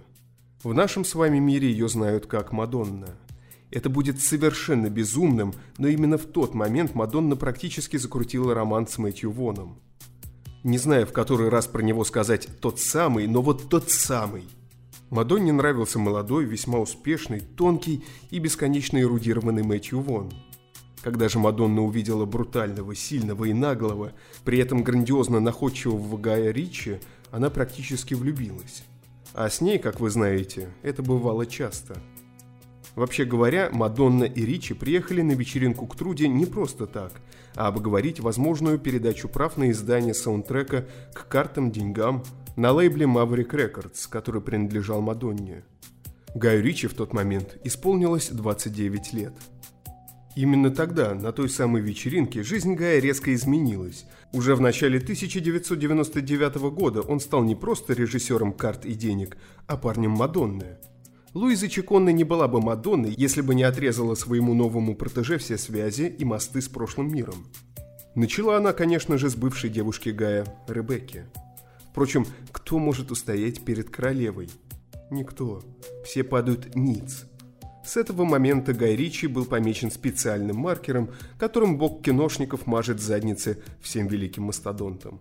В 0.62 0.74
нашем 0.74 1.04
с 1.04 1.14
вами 1.14 1.38
мире 1.38 1.70
ее 1.70 1.88
знают 1.88 2.26
как 2.26 2.52
Мадонна– 2.52 3.16
это 3.70 3.90
будет 3.90 4.20
совершенно 4.20 4.88
безумным, 4.88 5.54
но 5.78 5.88
именно 5.88 6.18
в 6.18 6.26
тот 6.26 6.54
момент 6.54 6.94
Мадонна 6.94 7.34
практически 7.36 7.96
закрутила 7.96 8.54
роман 8.54 8.86
с 8.86 8.96
Мэтью 8.98 9.32
Воном. 9.32 9.80
Не 10.62 10.78
знаю, 10.78 11.06
в 11.06 11.12
который 11.12 11.48
раз 11.48 11.66
про 11.66 11.82
него 11.82 12.04
сказать 12.04 12.48
«тот 12.60 12.78
самый», 12.78 13.26
но 13.26 13.42
вот 13.42 13.68
тот 13.68 13.90
самый. 13.90 14.44
Мадонне 15.10 15.52
нравился 15.52 15.98
молодой, 15.98 16.44
весьма 16.44 16.78
успешный, 16.78 17.40
тонкий 17.40 18.04
и 18.30 18.38
бесконечно 18.38 19.00
эрудированный 19.00 19.62
Мэтью 19.62 20.00
Вон. 20.00 20.32
Когда 21.06 21.28
же 21.28 21.38
Мадонна 21.38 21.84
увидела 21.84 22.24
брутального, 22.24 22.92
сильного 22.96 23.44
и 23.44 23.52
наглого, 23.52 24.10
при 24.44 24.58
этом 24.58 24.82
грандиозно 24.82 25.38
находчивого 25.38 26.18
Гая 26.18 26.50
Ричи, 26.50 26.98
она 27.30 27.48
практически 27.48 28.14
влюбилась. 28.14 28.82
А 29.32 29.48
с 29.48 29.60
ней, 29.60 29.78
как 29.78 30.00
вы 30.00 30.10
знаете, 30.10 30.68
это 30.82 31.04
бывало 31.04 31.46
часто. 31.46 32.02
Вообще 32.96 33.24
говоря, 33.24 33.70
Мадонна 33.70 34.24
и 34.24 34.44
Ричи 34.44 34.74
приехали 34.74 35.22
на 35.22 35.30
вечеринку 35.30 35.86
к 35.86 35.94
Труде 35.94 36.26
не 36.26 36.44
просто 36.44 36.88
так, 36.88 37.12
а 37.54 37.68
обговорить 37.68 38.18
возможную 38.18 38.80
передачу 38.80 39.28
прав 39.28 39.56
на 39.56 39.70
издание 39.70 40.12
саундтрека 40.12 40.88
к 41.14 41.28
картам 41.28 41.70
деньгам 41.70 42.24
на 42.56 42.72
лейбле 42.72 43.06
Maverick 43.06 43.50
Records, 43.50 44.08
который 44.10 44.40
принадлежал 44.40 45.02
Мадонне. 45.02 45.62
Гаю 46.34 46.64
Ричи 46.64 46.88
в 46.88 46.94
тот 46.94 47.12
момент 47.12 47.56
исполнилось 47.62 48.28
29 48.28 49.12
лет. 49.12 49.34
Именно 50.36 50.70
тогда, 50.70 51.14
на 51.14 51.32
той 51.32 51.48
самой 51.48 51.80
вечеринке, 51.80 52.42
жизнь 52.42 52.74
Гая 52.74 53.00
резко 53.00 53.34
изменилась. 53.34 54.04
Уже 54.34 54.54
в 54.54 54.60
начале 54.60 54.98
1999 54.98 56.56
года 56.74 57.00
он 57.00 57.20
стал 57.20 57.42
не 57.42 57.54
просто 57.54 57.94
режиссером 57.94 58.52
карт 58.52 58.84
и 58.84 58.92
денег, 58.92 59.38
а 59.66 59.78
парнем 59.78 60.10
Мадонны. 60.10 60.76
Луиза 61.32 61.70
Чиконна 61.70 62.10
не 62.10 62.24
была 62.24 62.48
бы 62.48 62.60
Мадонной, 62.60 63.14
если 63.16 63.40
бы 63.40 63.54
не 63.54 63.62
отрезала 63.62 64.14
своему 64.14 64.52
новому 64.52 64.94
протеже 64.94 65.38
все 65.38 65.56
связи 65.56 66.14
и 66.18 66.24
мосты 66.26 66.60
с 66.60 66.68
прошлым 66.68 67.10
миром. 67.10 67.46
Начала 68.14 68.58
она, 68.58 68.74
конечно 68.74 69.16
же, 69.16 69.30
с 69.30 69.36
бывшей 69.36 69.70
девушки 69.70 70.10
Гая, 70.10 70.46
Ребекки. 70.68 71.24
Впрочем, 71.92 72.26
кто 72.52 72.78
может 72.78 73.10
устоять 73.10 73.64
перед 73.64 73.88
королевой? 73.88 74.50
Никто. 75.10 75.62
Все 76.04 76.24
падают 76.24 76.74
ниц. 76.74 77.24
С 77.86 77.96
этого 77.96 78.24
момента 78.24 78.72
Гай 78.72 78.96
Ричи 78.96 79.28
был 79.28 79.44
помечен 79.44 79.92
специальным 79.92 80.56
маркером, 80.56 81.10
которым 81.38 81.78
бог 81.78 82.02
киношников 82.02 82.66
мажет 82.66 83.00
задницы 83.00 83.62
всем 83.80 84.08
великим 84.08 84.42
мастодонтам. 84.42 85.20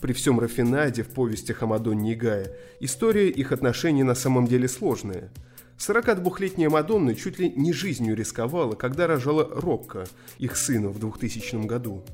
При 0.00 0.12
всем 0.12 0.40
рафинаде 0.40 1.04
в 1.04 1.10
повестях 1.10 1.62
о 1.62 1.66
Мадонне 1.66 2.12
и 2.12 2.14
Гае 2.16 2.56
история 2.80 3.30
их 3.30 3.52
отношений 3.52 4.02
на 4.02 4.16
самом 4.16 4.48
деле 4.48 4.66
сложная. 4.66 5.30
42-летняя 5.78 6.68
Мадонна 6.68 7.14
чуть 7.14 7.38
ли 7.38 7.50
не 7.50 7.72
жизнью 7.72 8.16
рисковала, 8.16 8.74
когда 8.74 9.06
рожала 9.06 9.48
Рокко, 9.48 10.06
их 10.38 10.56
сына 10.56 10.88
в 10.88 10.98
2000 10.98 11.64
году. 11.64 12.04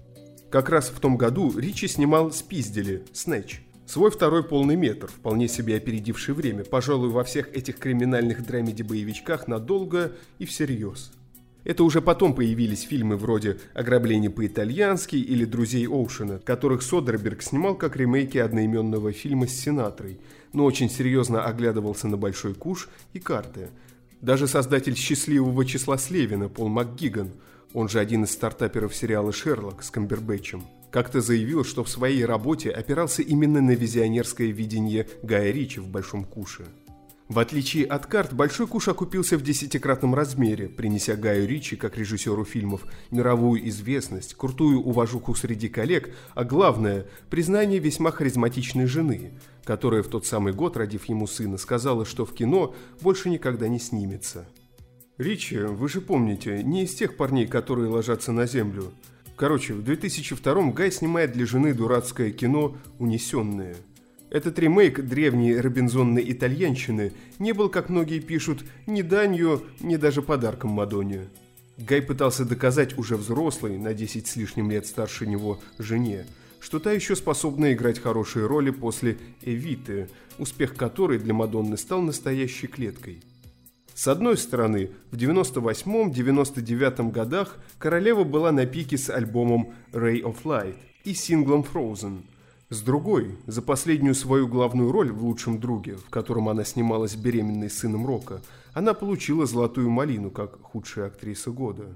Как 0.50 0.68
раз 0.68 0.90
в 0.90 1.00
том 1.00 1.16
году 1.16 1.58
Ричи 1.58 1.88
снимал 1.88 2.32
«Спиздили» 2.32 3.04
«Снэч», 3.14 3.62
Свой 3.90 4.12
второй 4.12 4.44
полный 4.44 4.76
метр, 4.76 5.08
вполне 5.08 5.48
себе 5.48 5.74
опередивший 5.74 6.32
время, 6.32 6.62
пожалуй, 6.62 7.08
во 7.08 7.24
всех 7.24 7.52
этих 7.52 7.76
криминальных 7.76 8.46
драмеди-боевичках 8.46 9.48
надолго 9.48 10.12
и 10.38 10.44
всерьез. 10.44 11.10
Это 11.64 11.82
уже 11.82 12.00
потом 12.00 12.36
появились 12.36 12.82
фильмы 12.82 13.16
вроде 13.16 13.58
«Ограбление 13.74 14.30
по-итальянски» 14.30 15.16
или 15.16 15.44
«Друзей 15.44 15.88
Оушена», 15.88 16.38
которых 16.38 16.82
Содерберг 16.82 17.42
снимал 17.42 17.74
как 17.74 17.96
ремейки 17.96 18.38
одноименного 18.38 19.10
фильма 19.10 19.48
с 19.48 19.58
Синатрой, 19.58 20.20
но 20.52 20.66
очень 20.66 20.88
серьезно 20.88 21.44
оглядывался 21.44 22.06
на 22.06 22.16
«Большой 22.16 22.54
куш» 22.54 22.88
и 23.12 23.18
«Карты». 23.18 23.70
Даже 24.20 24.46
создатель 24.46 24.94
«Счастливого 24.94 25.64
числа 25.64 25.98
Слевина» 25.98 26.48
Пол 26.48 26.68
МакГиган, 26.68 27.32
он 27.74 27.88
же 27.88 27.98
один 27.98 28.22
из 28.22 28.30
стартаперов 28.30 28.94
сериала 28.94 29.32
«Шерлок» 29.32 29.82
с 29.82 29.90
Камбербэтчем– 29.90 30.62
как-то 30.90 31.20
заявил, 31.20 31.64
что 31.64 31.84
в 31.84 31.88
своей 31.88 32.24
работе 32.24 32.70
опирался 32.70 33.22
именно 33.22 33.60
на 33.60 33.72
визионерское 33.72 34.48
видение 34.48 35.08
Гая 35.22 35.50
Ричи 35.50 35.80
в 35.80 35.88
«Большом 35.88 36.24
куше». 36.24 36.66
В 37.30 37.38
отличие 37.38 37.86
от 37.86 38.06
карт, 38.06 38.32
«Большой 38.32 38.66
куш» 38.66 38.88
окупился 38.88 39.38
в 39.38 39.42
десятикратном 39.44 40.16
размере, 40.16 40.68
принеся 40.68 41.14
Гаю 41.14 41.46
Ричи, 41.46 41.76
как 41.76 41.96
режиссеру 41.96 42.44
фильмов, 42.44 42.84
мировую 43.12 43.68
известность, 43.68 44.34
крутую 44.34 44.80
уважуху 44.80 45.36
среди 45.36 45.68
коллег, 45.68 46.12
а 46.34 46.42
главное– 46.42 47.06
признание 47.30 47.78
весьма 47.78 48.10
харизматичной 48.10 48.86
жены, 48.86 49.30
которая 49.62 50.02
в 50.02 50.08
тот 50.08 50.26
самый 50.26 50.52
год, 50.52 50.76
родив 50.76 51.04
ему 51.04 51.28
сына, 51.28 51.56
сказала, 51.56 52.04
что 52.04 52.26
в 52.26 52.34
кино 52.34 52.74
больше 53.00 53.30
никогда 53.30 53.68
не 53.68 53.78
снимется. 53.78 54.48
Ричи, 55.16 55.56
вы 55.58 55.88
же 55.88 56.00
помните, 56.00 56.64
не 56.64 56.82
из 56.82 56.94
тех 56.96 57.16
парней, 57.16 57.46
которые 57.46 57.90
ложатся 57.90 58.32
на 58.32 58.46
землю– 58.46 58.92
Короче, 59.40 59.72
в 59.72 59.82
2002 59.82 60.72
Гай 60.72 60.92
снимает 60.92 61.32
для 61.32 61.46
жены 61.46 61.72
дурацкое 61.72 62.30
кино 62.30 62.76
«Унесенные». 62.98 63.74
Этот 64.28 64.58
ремейк 64.58 65.00
древней 65.00 65.56
робинзонной 65.56 66.30
итальянщины 66.30 67.14
не 67.38 67.52
был, 67.52 67.70
как 67.70 67.88
многие 67.88 68.18
пишут, 68.18 68.62
ни 68.86 69.00
данью, 69.00 69.62
ни 69.80 69.96
даже 69.96 70.20
подарком 70.20 70.72
Мадонне. 70.72 71.28
Гай 71.78 72.02
пытался 72.02 72.44
доказать 72.44 72.98
уже 72.98 73.16
взрослой, 73.16 73.78
на 73.78 73.94
10 73.94 74.26
с 74.26 74.36
лишним 74.36 74.70
лет 74.70 74.86
старше 74.86 75.26
него, 75.26 75.58
жене, 75.78 76.26
что 76.60 76.78
та 76.78 76.92
еще 76.92 77.16
способна 77.16 77.72
играть 77.72 77.98
хорошие 77.98 78.44
роли 78.44 78.68
после 78.68 79.16
«Эвиты», 79.40 80.10
успех 80.36 80.76
которой 80.76 81.18
для 81.18 81.32
Мадонны 81.32 81.78
стал 81.78 82.02
настоящей 82.02 82.66
клеткой– 82.66 83.22
с 84.00 84.08
одной 84.08 84.38
стороны, 84.38 84.92
в 85.10 85.16
98-99 85.16 87.10
годах 87.10 87.58
королева 87.78 88.24
была 88.24 88.50
на 88.50 88.64
пике 88.64 88.96
с 88.96 89.10
альбомом 89.10 89.74
Ray 89.92 90.22
of 90.22 90.36
Light 90.44 90.76
и 91.04 91.12
синглом 91.12 91.66
Frozen. 91.70 92.22
С 92.70 92.80
другой, 92.80 93.36
за 93.46 93.60
последнюю 93.60 94.14
свою 94.14 94.48
главную 94.48 94.90
роль 94.90 95.12
в 95.12 95.22
«Лучшем 95.22 95.60
друге», 95.60 95.96
в 95.96 96.08
котором 96.08 96.48
она 96.48 96.64
снималась 96.64 97.14
беременной 97.14 97.68
сыном 97.68 98.06
Рока, 98.06 98.40
она 98.72 98.94
получила 98.94 99.44
«Золотую 99.44 99.90
малину» 99.90 100.30
как 100.30 100.62
худшая 100.62 101.08
актриса 101.08 101.50
года. 101.50 101.94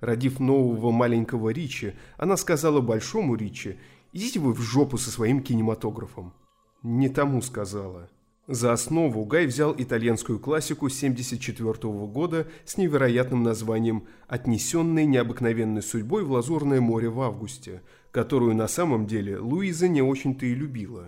Родив 0.00 0.40
нового 0.40 0.90
маленького 0.90 1.48
Ричи, 1.48 1.94
она 2.18 2.36
сказала 2.36 2.82
большому 2.82 3.34
Ричи 3.34 3.78
«Идите 4.12 4.40
вы 4.40 4.52
в 4.52 4.60
жопу 4.60 4.98
со 4.98 5.10
своим 5.10 5.42
кинематографом». 5.42 6.34
Не 6.82 7.08
тому 7.08 7.40
сказала. 7.40 8.10
За 8.46 8.74
основу 8.74 9.24
Гай 9.24 9.46
взял 9.46 9.74
итальянскую 9.76 10.38
классику 10.38 10.86
1974 10.86 11.72
года 12.06 12.46
с 12.66 12.76
невероятным 12.76 13.42
названием 13.42 14.04
«Отнесенный 14.28 15.06
необыкновенной 15.06 15.80
судьбой 15.80 16.24
в 16.24 16.32
Лазурное 16.32 16.82
море 16.82 17.08
в 17.08 17.22
августе», 17.22 17.80
которую 18.10 18.54
на 18.54 18.68
самом 18.68 19.06
деле 19.06 19.38
Луиза 19.38 19.88
не 19.88 20.02
очень-то 20.02 20.44
и 20.44 20.54
любила. 20.54 21.06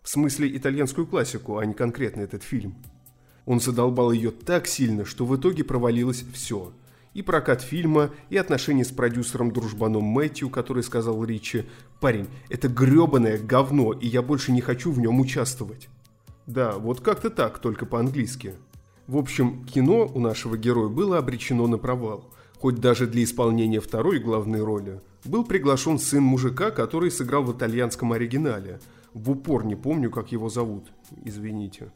В 0.00 0.08
смысле 0.08 0.56
итальянскую 0.56 1.06
классику, 1.06 1.58
а 1.58 1.66
не 1.66 1.74
конкретно 1.74 2.22
этот 2.22 2.42
фильм. 2.42 2.74
Он 3.44 3.60
задолбал 3.60 4.10
ее 4.10 4.30
так 4.30 4.66
сильно, 4.66 5.04
что 5.04 5.26
в 5.26 5.36
итоге 5.36 5.64
провалилось 5.64 6.24
все. 6.32 6.72
И 7.12 7.20
прокат 7.20 7.60
фильма, 7.60 8.12
и 8.30 8.38
отношения 8.38 8.86
с 8.86 8.92
продюсером-дружбаном 8.92 10.04
Мэтью, 10.04 10.48
который 10.48 10.82
сказал 10.82 11.22
Ричи 11.22 11.66
«Парень, 12.00 12.28
это 12.48 12.68
гребаное 12.68 13.36
говно, 13.36 13.92
и 13.92 14.06
я 14.06 14.22
больше 14.22 14.52
не 14.52 14.62
хочу 14.62 14.90
в 14.90 14.98
нем 14.98 15.20
участвовать». 15.20 15.90
Да, 16.46 16.78
вот 16.78 17.00
как-то 17.00 17.30
так, 17.30 17.58
только 17.58 17.86
по-английски. 17.86 18.54
В 19.06 19.16
общем, 19.16 19.64
кино 19.64 20.10
у 20.12 20.20
нашего 20.20 20.56
героя 20.56 20.88
было 20.88 21.18
обречено 21.18 21.66
на 21.66 21.78
провал. 21.78 22.32
Хоть 22.58 22.76
даже 22.76 23.06
для 23.06 23.24
исполнения 23.24 23.80
второй 23.80 24.20
главной 24.20 24.62
роли 24.62 25.00
был 25.24 25.44
приглашен 25.44 25.98
сын 25.98 26.22
мужика, 26.22 26.70
который 26.70 27.10
сыграл 27.10 27.42
в 27.42 27.56
итальянском 27.56 28.12
оригинале. 28.12 28.80
В 29.14 29.30
упор 29.30 29.64
не 29.64 29.74
помню, 29.74 30.10
как 30.10 30.32
его 30.32 30.48
зовут. 30.48 30.92
Извините. 31.24 31.92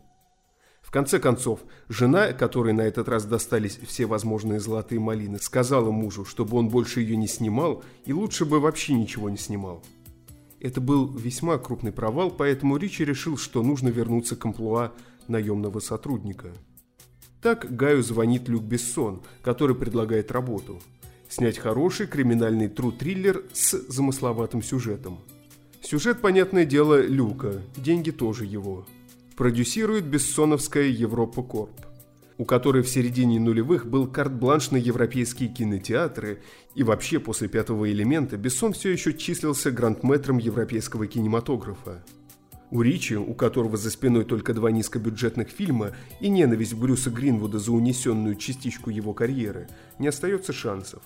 В 0.81 0.93
конце 0.93 1.19
концов, 1.19 1.61
жена, 1.89 2.33
которой 2.33 2.73
на 2.73 2.83
этот 2.83 3.09
раз 3.09 3.25
достались 3.25 3.77
все 3.77 4.07
возможные 4.07 4.61
золотые 4.61 5.01
малины, 5.01 5.39
сказала 5.39 5.91
мужу, 5.91 6.25
чтобы 6.25 6.57
он 6.57 6.69
больше 6.69 7.01
ее 7.01 7.17
не 7.17 7.27
снимал 7.27 7.83
и 8.05 8.13
лучше 8.13 8.45
бы 8.45 8.61
вообще 8.61 8.95
ничего 8.95 9.29
не 9.29 9.37
снимал. 9.37 9.83
Это 10.61 10.81
был 10.81 11.07
весьма 11.09 11.59
крупный 11.59 11.93
провал, 11.93 12.31
поэтому 12.31 12.77
Ричи 12.77 13.05
решил, 13.05 13.37
что 13.37 13.63
нужно 13.63 13.89
вернуться 13.89 14.37
к 14.37 14.45
амплуа 14.45 14.93
наемного 15.29 15.81
сотрудника. 15.81 16.53
Так 17.43 17.75
Гаю 17.75 18.03
звонит 18.03 18.49
Люк 18.49 18.65
Бессон, 18.65 19.23
который 19.43 19.77
предлагает 19.77 20.33
работу. 20.33 20.81
Снять 21.29 21.59
хороший 21.59 22.07
криминальный 22.07 22.69
тру-триллер 22.69 23.45
с 23.53 23.79
замысловатым 23.89 24.63
сюжетом. 24.63 25.21
Сюжет, 25.83 26.21
понятное 26.21 26.65
дело, 26.65 27.01
Люка, 27.01 27.63
деньги 27.77 28.11
тоже 28.11 28.47
его. 28.47 28.87
Продюсирует 29.37 30.05
бессоновская 30.07 30.87
Европа 30.87 31.43
Корп 31.43 31.87
у 32.39 32.45
которой 32.45 32.83
в 32.83 32.89
середине 32.89 33.41
нулевых 33.41 33.87
был 33.87 34.07
карт-бланш 34.07 34.71
на 34.71 34.77
европейские 34.77 35.49
кинотеатры, 35.49 36.43
и 36.75 36.83
вообще 36.83 37.19
после 37.19 37.49
«Пятого 37.49 37.91
элемента» 37.91 38.37
Бессон 38.37 38.73
все 38.73 38.91
еще 38.91 39.15
числился 39.15 39.71
грандметром 39.71 40.39
европейского 40.39 41.07
кинематографа. 41.07 42.05
У 42.71 42.83
Ричи, 42.83 43.15
у 43.15 43.33
которого 43.35 43.77
за 43.77 43.91
спиной 43.91 44.25
только 44.25 44.53
два 44.53 44.71
низкобюджетных 44.73 45.49
фильма 45.49 45.93
и 46.21 46.29
ненависть 46.29 46.75
Брюса 46.75 47.11
Гринвуда 47.11 47.59
за 47.59 47.73
унесенную 47.73 48.35
частичку 48.35 48.91
его 48.91 49.15
карьеры, 49.15 49.69
не 49.99 50.09
остается 50.09 50.53
шансов. 50.53 51.03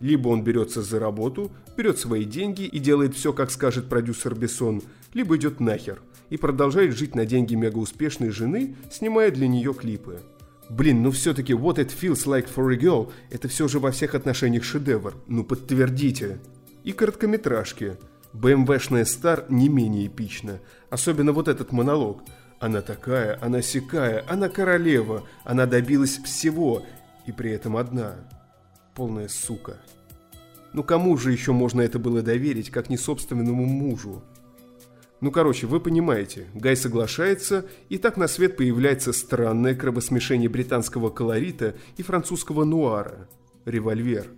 Либо 0.00 0.28
он 0.28 0.42
берется 0.42 0.82
за 0.82 0.98
работу, 0.98 1.52
берет 1.76 1.98
свои 1.98 2.24
деньги 2.24 2.62
и 2.62 2.78
делает 2.78 3.14
все, 3.14 3.32
как 3.32 3.50
скажет 3.50 3.88
продюсер 3.88 4.34
Бессон, 4.34 4.82
либо 5.14 5.36
идет 5.36 5.60
нахер 5.60 6.02
и 6.28 6.36
продолжает 6.36 6.96
жить 6.96 7.14
на 7.14 7.24
деньги 7.24 7.54
мегауспешной 7.54 8.30
жены, 8.30 8.76
снимая 8.90 9.30
для 9.30 9.46
нее 9.48 9.72
клипы. 9.72 10.20
Блин, 10.68 11.02
ну 11.02 11.10
все-таки 11.12 11.52
What 11.52 11.76
It 11.76 11.92
Feels 11.98 12.26
Like 12.26 12.48
For 12.52 12.72
A 12.72 12.76
Girl– 12.76 13.12
это 13.30 13.46
все 13.48 13.68
же 13.68 13.78
во 13.78 13.92
всех 13.92 14.14
отношениях 14.14 14.64
шедевр. 14.64 15.14
Ну 15.28 15.44
подтвердите. 15.44 16.40
И 16.82 16.92
короткометражки. 16.92 17.96
БМВшная 18.32 19.04
Стар 19.04 19.46
не 19.48 19.68
менее 19.68 20.08
эпична. 20.08 20.60
Особенно 20.90 21.32
вот 21.32 21.48
этот 21.48 21.72
монолог. 21.72 22.22
Она 22.58 22.80
такая, 22.80 23.38
она 23.40 23.62
сякая, 23.62 24.24
она 24.28 24.48
королева, 24.48 25.24
она 25.44 25.66
добилась 25.66 26.18
всего, 26.18 26.84
и 27.26 27.32
при 27.32 27.50
этом 27.50 27.76
одна. 27.76 28.16
Полная 28.94 29.28
сука. 29.28 29.76
Ну 30.72 30.82
кому 30.82 31.16
же 31.16 31.32
еще 31.32 31.52
можно 31.52 31.80
это 31.82 31.98
было 31.98 32.22
доверить, 32.22 32.70
как 32.70 32.88
не 32.88 32.96
собственному 32.96 33.64
мужу? 33.66 34.22
Ну, 35.20 35.30
короче, 35.30 35.66
вы 35.66 35.80
понимаете, 35.80 36.46
Гай 36.54 36.76
соглашается, 36.76 37.64
и 37.88 37.96
так 37.96 38.18
на 38.18 38.28
свет 38.28 38.56
появляется 38.56 39.12
странное 39.14 39.74
кровосмешение 39.74 40.50
британского 40.50 41.08
колорита 41.08 41.74
и 41.96 42.02
французского 42.02 42.64
нуара– 42.64 43.28
«Револьвер». 43.64 44.28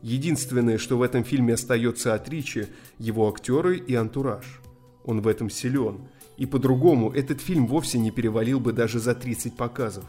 Единственное, 0.00 0.78
что 0.78 0.96
в 0.96 1.02
этом 1.02 1.22
фильме 1.24 1.54
остается 1.54 2.14
от 2.14 2.28
Ричи– 2.30 2.66
его 2.98 3.28
актеры 3.28 3.76
и 3.76 3.94
антураж. 3.94 4.62
Он 5.04 5.20
в 5.20 5.28
этом 5.28 5.50
силен. 5.50 6.08
И 6.38 6.46
по-другому 6.46 7.10
этот 7.12 7.42
фильм 7.42 7.66
вовсе 7.66 7.98
не 7.98 8.10
перевалил 8.10 8.60
бы 8.60 8.72
даже 8.72 8.98
за 8.98 9.14
30 9.14 9.56
показов. 9.56 10.04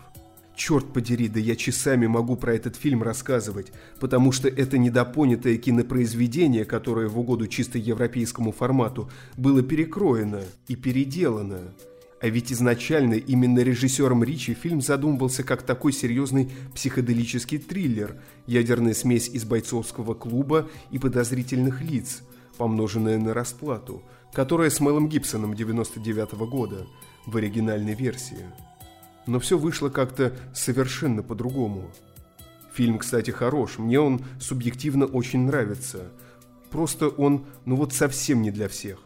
Черт 0.55 0.93
подери, 0.93 1.27
да 1.27 1.39
я 1.39 1.55
часами 1.55 2.07
могу 2.07 2.35
про 2.35 2.53
этот 2.53 2.75
фильм 2.75 3.03
рассказывать, 3.03 3.71
потому 3.99 4.31
что 4.31 4.47
это 4.47 4.77
недопонятое 4.77 5.57
кинопроизведение, 5.57 6.65
которое 6.65 7.07
в 7.07 7.17
угоду 7.19 7.47
чисто 7.47 7.77
европейскому 7.77 8.51
формату 8.51 9.09
было 9.37 9.63
перекроено 9.63 10.41
и 10.67 10.75
переделано. 10.75 11.73
А 12.21 12.27
ведь 12.27 12.51
изначально 12.53 13.15
именно 13.15 13.59
режиссером 13.59 14.23
Ричи 14.23 14.53
фильм 14.53 14.81
задумывался 14.81 15.43
как 15.43 15.63
такой 15.63 15.91
серьезный 15.91 16.51
психоделический 16.75 17.57
триллер, 17.57 18.21
ядерная 18.45 18.93
смесь 18.93 19.27
из 19.27 19.43
бойцовского 19.43 20.13
клуба 20.13 20.69
и 20.91 20.99
подозрительных 20.99 21.81
лиц, 21.81 22.21
помноженная 22.57 23.17
на 23.17 23.33
расплату, 23.33 24.03
которая 24.33 24.69
с 24.69 24.79
Мэлом 24.79 25.09
Гибсоном 25.09 25.55
99 25.55 26.33
-го 26.33 26.47
года 26.47 26.85
в 27.25 27.37
оригинальной 27.37 27.95
версии 27.95 28.45
но 29.27 29.39
все 29.39 29.57
вышло 29.57 29.89
как-то 29.89 30.33
совершенно 30.53 31.23
по-другому. 31.23 31.91
Фильм, 32.73 32.99
кстати, 32.99 33.31
хорош, 33.31 33.77
мне 33.77 33.99
он 33.99 34.21
субъективно 34.39 35.05
очень 35.05 35.41
нравится. 35.45 36.11
Просто 36.69 37.09
он, 37.09 37.45
ну 37.65 37.75
вот 37.75 37.93
совсем 37.93 38.41
не 38.41 38.51
для 38.51 38.69
всех. 38.69 38.99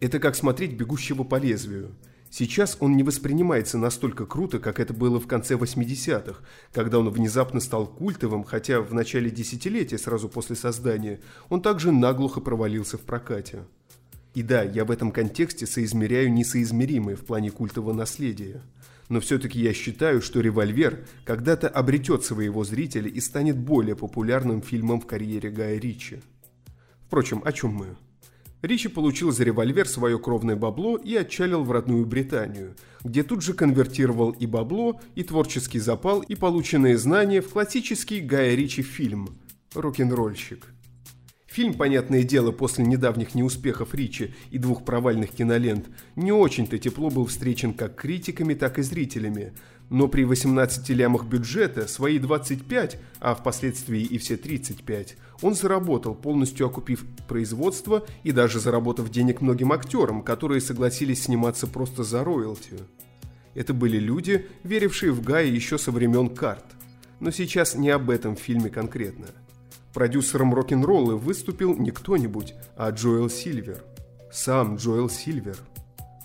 Это 0.00 0.20
как 0.20 0.36
смотреть 0.36 0.74
«Бегущего 0.74 1.24
по 1.24 1.36
лезвию». 1.36 1.90
Сейчас 2.30 2.76
он 2.78 2.94
не 2.94 3.02
воспринимается 3.02 3.78
настолько 3.78 4.26
круто, 4.26 4.58
как 4.58 4.80
это 4.80 4.92
было 4.92 5.18
в 5.18 5.26
конце 5.26 5.54
80-х, 5.54 6.40
когда 6.72 6.98
он 6.98 7.08
внезапно 7.08 7.58
стал 7.58 7.86
культовым, 7.86 8.44
хотя 8.44 8.82
в 8.82 8.92
начале 8.92 9.30
десятилетия, 9.30 9.96
сразу 9.96 10.28
после 10.28 10.54
создания, 10.54 11.20
он 11.48 11.62
также 11.62 11.90
наглухо 11.90 12.40
провалился 12.40 12.98
в 12.98 13.00
прокате. 13.00 13.64
И 14.34 14.42
да, 14.42 14.62
я 14.62 14.84
в 14.84 14.90
этом 14.90 15.10
контексте 15.10 15.66
соизмеряю 15.66 16.30
несоизмеримое 16.30 17.16
в 17.16 17.24
плане 17.24 17.50
культового 17.50 17.94
наследия– 17.94 18.62
но 19.08 19.20
все-таки 19.20 19.60
я 19.60 19.72
считаю, 19.72 20.20
что 20.20 20.40
«Револьвер» 20.40 21.06
когда-то 21.24 21.68
обретет 21.68 22.24
своего 22.24 22.64
зрителя 22.64 23.08
и 23.08 23.20
станет 23.20 23.58
более 23.58 23.96
популярным 23.96 24.62
фильмом 24.62 25.00
в 25.00 25.06
карьере 25.06 25.50
Гая 25.50 25.78
Ричи. 25.78 26.20
Впрочем, 27.06 27.42
о 27.44 27.52
чем 27.52 27.70
мы? 27.70 27.96
Ричи 28.60 28.88
получил 28.88 29.30
за 29.30 29.44
«Револьвер» 29.44 29.88
свое 29.88 30.18
кровное 30.18 30.56
бабло 30.56 30.96
и 30.96 31.14
отчалил 31.14 31.62
в 31.62 31.70
родную 31.70 32.04
Британию, 32.04 32.74
где 33.04 33.22
тут 33.22 33.42
же 33.42 33.54
конвертировал 33.54 34.32
и 34.32 34.46
бабло, 34.46 35.00
и 35.14 35.22
творческий 35.22 35.78
запал, 35.78 36.20
и 36.20 36.34
полученные 36.34 36.98
знания 36.98 37.40
в 37.40 37.50
классический 37.50 38.20
Гая 38.20 38.54
Ричи 38.56 38.82
фильм 38.82 39.38
«Рок-н-ролльщик». 39.74 40.66
Фильм, 41.58 41.74
понятное 41.74 42.22
дело, 42.22 42.52
после 42.52 42.84
недавних 42.84 43.34
неуспехов 43.34 43.92
Ричи 43.92 44.32
и 44.52 44.58
двух 44.58 44.84
провальных 44.84 45.30
кинолент, 45.30 45.88
не 46.14 46.30
очень-то 46.30 46.78
тепло 46.78 47.10
был 47.10 47.26
встречен 47.26 47.74
как 47.74 47.96
критиками, 47.96 48.54
так 48.54 48.78
и 48.78 48.82
зрителями. 48.82 49.52
Но 49.90 50.06
при 50.06 50.22
18 50.22 50.88
лямах 50.90 51.24
бюджета, 51.24 51.88
свои 51.88 52.20
25, 52.20 52.98
а 53.18 53.34
впоследствии 53.34 54.02
и 54.02 54.18
все 54.18 54.36
35, 54.36 55.16
он 55.42 55.56
заработал, 55.56 56.14
полностью 56.14 56.64
окупив 56.64 57.04
производство 57.26 58.06
и 58.22 58.30
даже 58.30 58.60
заработав 58.60 59.10
денег 59.10 59.40
многим 59.40 59.72
актерам, 59.72 60.22
которые 60.22 60.60
согласились 60.60 61.24
сниматься 61.24 61.66
просто 61.66 62.04
за 62.04 62.22
роялти. 62.22 62.74
Это 63.56 63.74
были 63.74 63.98
люди, 63.98 64.46
верившие 64.62 65.10
в 65.10 65.24
Гая 65.24 65.46
еще 65.46 65.76
со 65.76 65.90
времен 65.90 66.28
карт. 66.28 66.66
Но 67.18 67.32
сейчас 67.32 67.74
не 67.74 67.90
об 67.90 68.10
этом 68.10 68.36
фильме 68.36 68.70
конкретно– 68.70 69.26
Продюсером 69.92 70.54
рок-н-ролла 70.54 71.14
выступил 71.14 71.74
не 71.76 71.90
кто-нибудь, 71.90 72.54
а 72.76 72.90
Джоэл 72.90 73.30
Сильвер. 73.30 73.82
Сам 74.30 74.76
Джоэл 74.76 75.08
Сильвер. 75.08 75.56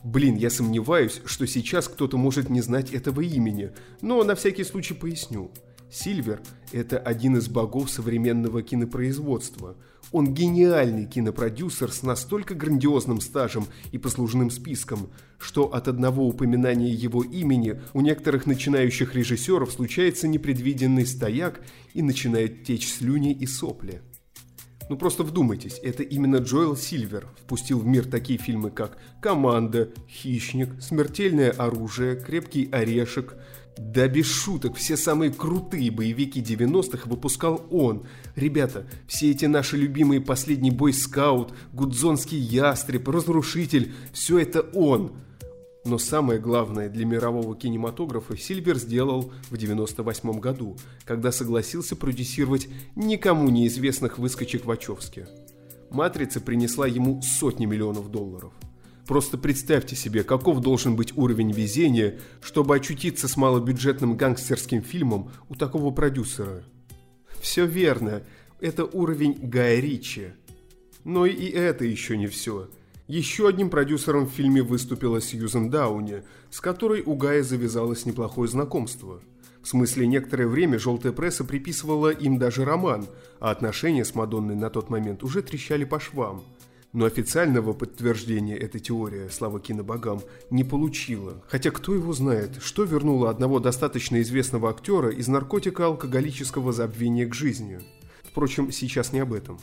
Блин, 0.04 0.36
я 0.36 0.50
сомневаюсь, 0.50 1.22
что 1.26 1.48
сейчас 1.48 1.88
кто-то 1.88 2.18
может 2.18 2.50
не 2.50 2.62
знать 2.62 2.92
этого 2.92 3.22
имени, 3.22 3.72
но 4.02 4.24
на 4.24 4.36
всякий 4.36 4.66
случай 4.66 4.94
поясню. 4.94 5.52
Сильвер– 5.90 6.42
это 6.74 6.98
один 6.98 7.38
из 7.38 7.48
богов 7.48 7.90
современного 7.90 8.62
кинопроизводства– 8.64 9.78
он 10.14 10.34
гениальный 10.34 11.06
кинопродюсер 11.06 11.92
с 11.92 12.04
настолько 12.04 12.54
грандиозным 12.54 13.20
стажем 13.20 13.66
и 13.92 13.98
послужным 13.98 14.52
списком, 14.52 15.10
что 15.40 15.74
от 15.74 15.88
одного 15.88 16.28
упоминания 16.28 16.94
его 16.94 17.24
имени 17.24 17.82
у 17.94 18.02
некоторых 18.02 18.46
начинающих 18.46 19.16
режиссеров 19.16 19.72
случается 19.72 20.28
непредвиденный 20.28 21.08
стояк 21.08 21.62
и 21.94 22.04
начинает 22.04 22.64
течь 22.64 22.88
слюни 22.88 23.34
и 23.34 23.48
сопли. 23.48 24.02
Ну 24.90 24.98
просто 24.98 25.24
вдумайтесь, 25.24 25.80
это 25.82 26.04
именно 26.04 26.38
Джоэл 26.38 26.76
Сильвер 26.76 27.28
впустил 27.42 27.80
в 27.80 27.88
мир 27.88 28.06
такие 28.06 28.38
фильмы, 28.38 28.70
как 28.70 28.98
«Команда», 29.22 29.90
«Хищник», 30.08 30.82
«Смертельное 30.82 31.52
оружие», 31.52 32.18
«Крепкий 32.18 32.70
орешек», 32.72 33.36
да 33.78 34.08
без 34.08 34.28
шуток, 34.28 34.76
все 34.76 34.98
самые 34.98 35.32
крутые 35.32 35.90
боевики 35.90 36.42
90-х 36.42 37.10
выпускал 37.10 37.66
он. 37.72 38.06
Ребята, 38.36 38.86
все 39.08 39.32
эти 39.32 39.46
наши 39.46 39.78
любимые 39.78 40.22
«Последний 40.22 40.72
бойскаут», 40.72 41.54
«Гудзонский 41.74 42.38
ястреб», 42.38 43.08
«Разрушитель»– 43.08 43.94
все 44.14 44.40
это 44.40 44.62
он. 44.74 45.14
Но 45.86 45.98
самое 45.98 46.40
главное 46.40 46.88
для 46.88 47.06
мирового 47.06 47.58
кинематографа 47.58 48.38
Сильвер 48.38 48.78
сделал 48.78 49.34
в 49.50 49.58
98 49.58 50.40
году, 50.40 50.78
когда 51.04 51.32
согласился 51.32 51.96
продюсировать 51.96 52.70
никому 52.96 53.50
неизвестных 53.50 54.18
выскочек 54.18 54.66
Вачовски. 54.66 55.28
«Матрица» 55.90 56.40
принесла 56.40 56.88
ему 56.88 57.22
сотни 57.22 57.66
миллионов 57.66 58.10
долларов– 58.12 58.54
Просто 59.14 59.38
представьте 59.38 59.96
себе, 59.96 60.24
каков 60.24 60.60
должен 60.60 60.96
быть 60.96 61.16
уровень 61.16 61.52
везения, 61.52 62.20
чтобы 62.42 62.76
очутиться 62.76 63.28
с 63.28 63.38
малобюджетным 63.38 64.18
гангстерским 64.18 64.82
фильмом 64.82 65.30
у 65.50 65.54
такого 65.54 65.94
продюсера. 65.94 66.64
Все 67.40 67.68
верно, 67.68 68.24
это 68.60 68.86
уровень 68.86 69.38
Гая 69.40 69.80
Ричи. 69.80 70.30
Но 71.04 71.28
и 71.28 71.46
это 71.46 71.86
еще 71.86 72.18
не 72.18 72.26
все. 72.26 72.72
Еще 73.08 73.48
одним 73.48 73.70
продюсером 73.70 74.26
в 74.26 74.32
фильме 74.32 74.64
выступила 74.64 75.22
Сьюзен 75.22 75.70
Дауни, 75.70 76.24
с 76.50 76.60
которой 76.60 77.04
у 77.04 77.14
Гая 77.14 77.44
завязалось 77.44 78.08
неплохое 78.08 78.50
знакомство. 78.50 79.22
В 79.62 79.68
смысле, 79.68 80.08
некоторое 80.08 80.48
время 80.48 80.80
желтая 80.80 81.14
пресса 81.14 81.44
приписывала 81.44 82.10
им 82.10 82.40
даже 82.40 82.66
роман, 82.66 83.06
а 83.40 83.52
отношения 83.52 84.06
с 84.06 84.16
Мадонной 84.16 84.56
на 84.56 84.72
тот 84.72 84.90
момент 84.90 85.22
уже 85.22 85.44
трещали 85.44 85.84
по 85.84 86.00
швам– 86.00 86.44
но 86.94 87.06
официального 87.06 87.74
подтверждения 87.74 88.56
эта 88.56 88.80
теория, 88.80 89.28
слава 89.30 89.60
кинобогам, 89.60 90.22
не 90.52 90.64
получила. 90.64 91.44
Хотя 91.48 91.72
кто 91.72 91.94
его 91.94 92.14
знает, 92.14 92.62
что 92.62 92.84
вернуло 92.84 93.32
одного 93.32 93.60
достаточно 93.60 94.22
известного 94.22 94.70
актера 94.70 95.10
из 95.10 95.28
наркотико-алкоголического 95.28 96.72
забвения 96.72 97.26
к 97.26 97.34
жизни. 97.34 97.82
Впрочем, 98.24 98.72
сейчас 98.72 99.12
не 99.12 99.20
об 99.20 99.34
этом. 99.34 99.60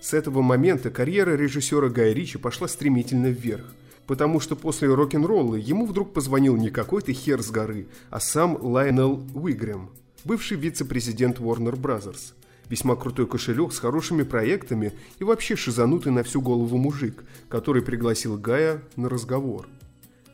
С 0.00 0.14
этого 0.14 0.40
момента 0.40 0.90
карьера 0.90 1.36
режиссера 1.36 1.88
Гая 1.88 2.12
Ричи 2.12 2.38
пошла 2.38 2.68
стремительно 2.68 3.26
вверх, 3.26 3.74
потому 4.06 4.38
что 4.38 4.54
после 4.54 4.88
рок-н-ролла 4.88 5.56
ему 5.56 5.84
вдруг 5.84 6.12
позвонил 6.12 6.56
не 6.56 6.70
какой-то 6.70 7.12
хер 7.12 7.42
с 7.42 7.50
горы, 7.50 7.88
а 8.10 8.20
сам 8.20 8.56
Лайонел 8.60 9.26
Уигрэм, 9.34 9.90
бывший 10.24 10.56
вице-президент 10.56 11.40
Warner 11.40 11.74
Brothers– 11.74 12.34
весьма 12.68 12.96
крутой 12.96 13.26
кошелек 13.26 13.72
с 13.72 13.78
хорошими 13.78 14.22
проектами 14.22 14.92
и 15.18 15.24
вообще 15.24 15.56
шизанутый 15.56 16.12
на 16.12 16.22
всю 16.22 16.40
голову 16.40 16.76
мужик, 16.76 17.24
который 17.48 17.82
пригласил 17.82 18.38
Гая 18.38 18.82
на 18.96 19.08
разговор. 19.08 19.68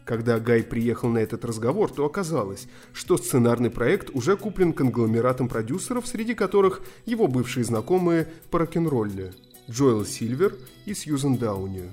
Когда 0.05 0.38
Гай 0.38 0.62
приехал 0.62 1.09
на 1.09 1.18
этот 1.18 1.44
разговор, 1.44 1.90
то 1.90 2.05
оказалось, 2.05 2.66
что 2.92 3.16
сценарный 3.16 3.70
проект 3.70 4.11
уже 4.12 4.37
куплен 4.37 4.73
конгломератом 4.73 5.49
продюсеров, 5.49 6.07
среди 6.07 6.35
которых 6.35 6.83
его 7.07 7.27
бывшие 7.27 7.64
знакомые 7.64 8.29
по 8.51 8.59
рок-н-ролле– 8.59 9.33
Джоэл 9.70 10.05
Сильвер 10.05 10.57
и 10.85 10.92
Сьюзен 10.92 11.37
Дауни. 11.37 11.90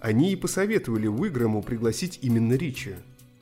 Они 0.00 0.32
и 0.32 0.36
посоветовали 0.36 1.08
Уигрэму 1.08 1.62
пригласить 1.62 2.20
именно 2.22 2.54
Ричи. 2.54 2.94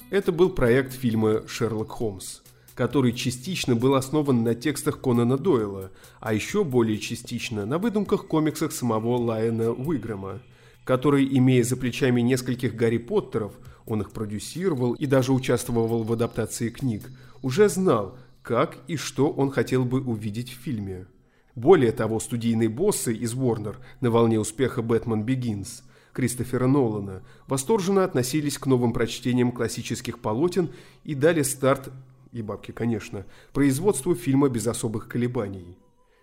Это 0.08 0.32
был 0.32 0.50
проект 0.50 0.94
фильма 0.94 1.46
«Шерлок 1.46 1.90
Холмс», 1.90 2.39
который 2.80 3.12
частично 3.12 3.76
был 3.76 3.94
основан 3.94 4.42
на 4.42 4.54
текстах 4.54 5.02
Конана 5.02 5.36
Дойла, 5.36 5.90
а 6.18 6.32
еще 6.32 6.64
более 6.64 6.96
частично 6.96 7.66
на 7.66 7.76
выдумках 7.76 8.26
комиксах 8.26 8.72
самого 8.72 9.18
Лайена 9.18 9.70
Уигрэма, 9.70 10.40
который, 10.84 11.28
имея 11.36 11.62
за 11.62 11.76
плечами 11.76 12.22
нескольких 12.22 12.74
Гарри 12.74 12.96
Поттеров– 12.96 13.52
он 13.86 14.00
их 14.00 14.12
продюсировал 14.12 14.94
и 14.94 15.04
даже 15.04 15.34
участвовал 15.34 16.04
в 16.04 16.12
адаптации 16.12 16.70
книг, 16.70 17.10
уже 17.42 17.68
знал, 17.68 18.16
как 18.42 18.78
и 18.88 18.96
что 18.96 19.30
он 19.30 19.50
хотел 19.50 19.84
бы 19.84 20.00
увидеть 20.00 20.50
в 20.50 20.62
фильме. 20.62 21.06
Более 21.54 21.92
того, 21.92 22.18
студийные 22.18 22.70
боссы 22.70 23.12
из 23.12 23.34
Warner 23.34 23.76
на 24.00 24.10
волне 24.10 24.40
успеха 24.40 24.80
«Бэтмен 24.80 25.24
Begins» 25.24 25.82
Кристофера 26.12 26.66
Нолана 26.66 27.22
восторженно 27.46 28.04
относились 28.04 28.58
к 28.58 28.66
новым 28.66 28.92
прочтениям 28.92 29.52
классических 29.52 30.18
полотен 30.18 30.70
и 31.04 31.14
дали 31.14 31.42
старт, 31.42 31.90
и 32.32 32.42
бабки, 32.42 32.72
конечно, 32.72 33.26
производству 33.52 34.14
фильма 34.14 34.48
без 34.48 34.66
особых 34.66 35.08
колебаний. 35.08 35.76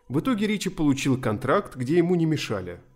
В 0.07 0.19
итоге 0.19 0.47
Ричи 0.47 0.69
получил 0.69 1.19
контракт, 1.19 1.75
где 1.75 1.97
ему 1.97 2.15
не 2.15 2.25
мешали– 2.25 2.79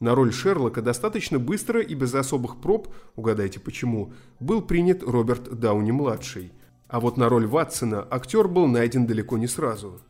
на 0.00 0.14
роль 0.14 0.32
Шерлока 0.32 0.80
достаточно 0.80 1.40
быстро 1.40 1.80
и 1.80 1.94
без 1.94 2.14
особых 2.14 2.60
проб, 2.60 2.88
угадайте 3.16 3.58
почему, 3.58 4.12
был 4.38 4.62
принят 4.62 5.02
Роберт 5.02 5.58
Дауни-младший. 5.58 6.52
А 6.86 7.00
вот 7.00 7.16
на 7.16 7.28
роль 7.28 7.46
Ватсона 7.46 8.06
актер 8.08 8.46
был 8.46 8.68
найден 8.68 9.06
далеко 9.06 9.36
не 9.38 9.48
сразу. 9.48 10.00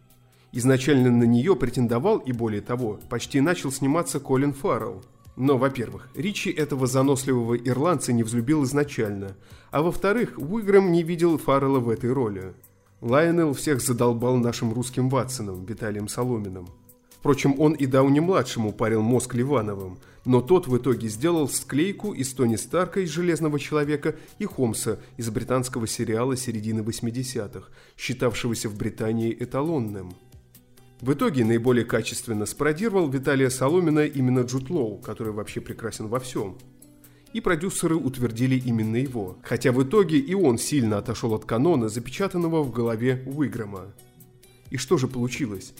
Изначально 0.52 1.10
на 1.10 1.24
нее 1.24 1.56
претендовал 1.56 2.18
и 2.18 2.32
более 2.32 2.60
того, 2.60 3.00
почти 3.08 3.40
начал 3.40 3.72
сниматься 3.72 4.20
Колин 4.20 4.52
Фаррелл. 4.52 5.02
Но, 5.38 5.56
во-первых, 5.56 6.08
Ричи 6.16 6.50
этого 6.50 6.88
заносливого 6.88 7.56
ирландца 7.56 8.12
не 8.12 8.24
взлюбил 8.24 8.64
изначально, 8.64 9.36
а 9.70 9.82
во-вторых, 9.82 10.34
Уигрэм 10.36 10.90
не 10.90 11.04
видел 11.04 11.38
Фаррелла 11.38 11.78
в 11.78 11.90
этой 11.90 12.12
роли. 12.12 12.54
Лайонел 13.00 13.54
всех 13.54 13.80
задолбал 13.80 14.36
нашим 14.38 14.72
русским 14.72 15.08
Ватсоном, 15.08 15.64
Виталием 15.64 16.08
Соломиным. 16.08 16.66
Впрочем, 17.12 17.54
он 17.60 17.74
и 17.74 17.86
Дауни-младшему 17.86 18.72
парил 18.72 19.02
мозг 19.02 19.34
Ливановым, 19.34 20.00
но 20.24 20.40
тот 20.40 20.66
в 20.66 20.76
итоге 20.76 21.06
сделал 21.06 21.48
склейку 21.48 22.12
из 22.12 22.32
Тони 22.32 22.56
Старка 22.56 22.98
из 22.98 23.10
«Железного 23.10 23.60
человека» 23.60 24.16
и 24.40 24.44
Холмса 24.44 24.98
из 25.18 25.30
британского 25.30 25.86
сериала 25.86 26.36
середины 26.36 26.80
80-х, 26.80 27.68
считавшегося 27.96 28.68
в 28.68 28.76
Британии 28.76 29.36
эталонным. 29.38 30.14
В 31.00 31.12
итоге 31.12 31.44
наиболее 31.44 31.84
качественно 31.84 32.44
спародировал 32.46 33.08
Виталия 33.08 33.50
Соломина 33.50 34.04
именно 34.06 34.40
Джуд 34.40 34.68
Лоу, 34.70 34.98
который 34.98 35.32
вообще 35.32 35.60
прекрасен 35.60 36.08
во 36.08 36.18
всем. 36.18 36.58
И 37.32 37.40
продюсеры 37.40 37.96
утвердили 37.96 38.56
именно 38.56 38.96
его, 38.96 39.38
хотя 39.42 39.70
в 39.70 39.82
итоге 39.82 40.18
и 40.18 40.34
он 40.34 40.58
сильно 40.58 40.98
отошел 40.98 41.34
от 41.34 41.44
канона, 41.44 41.88
запечатанного 41.88 42.62
в 42.62 42.72
голове 42.72 43.22
Уиграма. 43.26 43.94
И 44.70 44.76
что 44.76 44.98
же 44.98 45.08
получилось? 45.08 45.74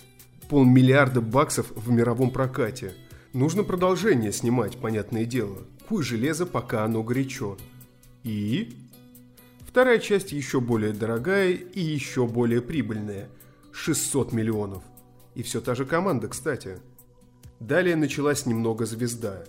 полмиллиарда 0.49 1.21
баксов 1.21 1.71
в 1.75 1.91
мировом 1.91 2.31
прокате. 2.31 2.95
Нужно 3.33 3.63
продолжение 3.63 4.33
снимать, 4.33 4.79
понятное 4.79 5.25
дело. 5.25 5.59
Куй 5.89 6.03
железо, 6.03 6.47
пока 6.47 6.85
оно 6.85 7.03
горячо. 7.03 7.57
И... 8.25 8.75
Вторая 9.67 9.99
часть 9.99 10.33
еще 10.33 10.61
более 10.61 10.93
дорогая 10.93 11.51
и 11.53 11.81
еще 11.81 12.27
более 12.27 12.63
прибыльная. 12.63 13.29
600 13.73 14.33
миллионов. 14.33 14.83
И 15.39 15.43
все 15.43 15.61
та 15.61 15.75
же 15.75 15.87
команда, 15.87 16.29
кстати. 16.29 16.81
Далее 17.61 17.97
началась 17.97 18.45
немного 18.45 18.85
звезда. 18.85 19.45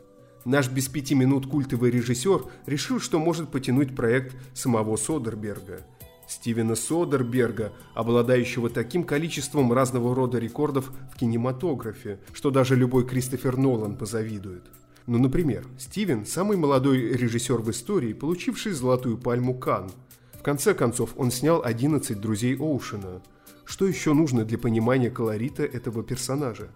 Наш 0.45 0.69
без 0.69 0.87
пяти 0.87 1.15
минут 1.15 1.47
культовый 1.47 1.91
режиссер 1.91 2.45
решил, 2.67 3.01
что 3.01 3.19
может 3.19 3.49
потянуть 3.49 3.95
проект 3.95 4.35
самого 4.53 4.95
Содерберга– 4.95 5.81
Стивена 6.27 6.75
Содерберга, 6.75 7.73
обладающего 7.95 8.69
таким 8.69 9.03
количеством 9.03 9.73
разного 9.73 10.13
рода 10.13 10.37
рекордов 10.37 10.91
в 11.11 11.17
кинематографе, 11.17 12.19
что 12.33 12.51
даже 12.51 12.75
любой 12.75 13.07
Кристофер 13.07 13.57
Нолан 13.57 13.97
позавидует. 13.97 14.65
Ну, 15.07 15.17
например, 15.17 15.65
Стивен– 15.79 16.23
самый 16.27 16.55
молодой 16.55 16.99
режиссер 16.99 17.57
в 17.57 17.71
истории, 17.71 18.13
получивший 18.13 18.73
золотую 18.73 19.17
пальму 19.17 19.55
Кан. 19.55 19.89
В 20.33 20.43
конце 20.43 20.75
концов, 20.75 21.15
он 21.17 21.31
снял 21.31 21.63
«11 21.63 22.13
друзей 22.13 22.55
Оушена». 22.55 23.23
Что 23.69 23.87
еще 23.87 24.13
нужно 24.13 24.43
для 24.43 24.57
понимания 24.57 25.09
колорита 25.09 25.63
этого 25.63 26.03
персонажа? 26.03 26.69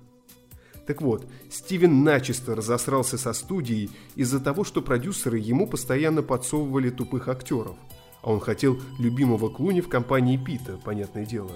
Так 0.88 1.02
вот, 1.02 1.28
Стивен 1.50 2.04
начисто 2.04 2.56
разосрался 2.56 3.18
со 3.18 3.34
студией 3.34 3.90
из-за 4.16 4.40
того, 4.40 4.64
что 4.64 4.82
продюсеры 4.82 5.40
ему 5.40 5.68
постоянно 5.68 6.24
подсовывали 6.24 6.90
тупых 6.90 7.28
актеров– 7.28 7.76
а 8.24 8.32
он 8.32 8.40
хотел 8.40 8.80
любимого 9.00 9.50
Клуни 9.50 9.82
в 9.82 9.90
компании 9.90 10.38
Пита, 10.38 10.80
понятное 10.84 11.26
дело. 11.26 11.52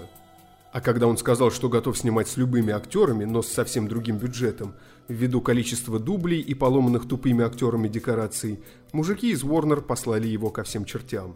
А 0.70 0.82
когда 0.82 1.06
он 1.06 1.16
сказал, 1.16 1.50
что 1.50 1.70
готов 1.70 1.96
снимать 1.96 2.28
с 2.28 2.36
любыми 2.36 2.74
актерами, 2.74 3.24
но 3.24 3.40
с 3.40 3.48
совсем 3.48 3.88
другим 3.88 4.18
бюджетом, 4.18 4.74
ввиду 5.08 5.40
количества 5.40 5.98
дублей 5.98 6.40
и 6.40 6.52
поломанных 6.52 7.08
тупыми 7.08 7.42
актерами 7.42 7.88
декораций, 7.88 8.60
мужики 8.92 9.30
из 9.30 9.42
Warner 9.42 9.80
послали 9.80 10.28
его 10.28 10.50
ко 10.50 10.62
всем 10.62 10.84
чертям. 10.84 11.34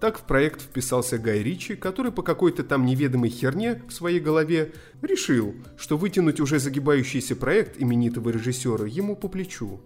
Так 0.00 0.18
в 0.18 0.22
проект 0.22 0.62
вписался 0.62 1.18
Гай 1.18 1.42
Ричи, 1.42 1.74
который 1.74 2.12
по 2.12 2.22
какой-то 2.22 2.62
там 2.62 2.86
неведомой 2.86 3.30
херне 3.30 3.82
в 3.88 3.92
своей 3.92 4.20
голове 4.20 4.72
решил, 5.02 5.54
что 5.76 5.96
вытянуть 5.96 6.40
уже 6.40 6.58
загибающийся 6.58 7.34
проект 7.34 7.80
именитого 7.82 8.30
режиссера 8.30 8.86
ему 8.86 9.16
по 9.16 9.28
плечу. 9.28 9.80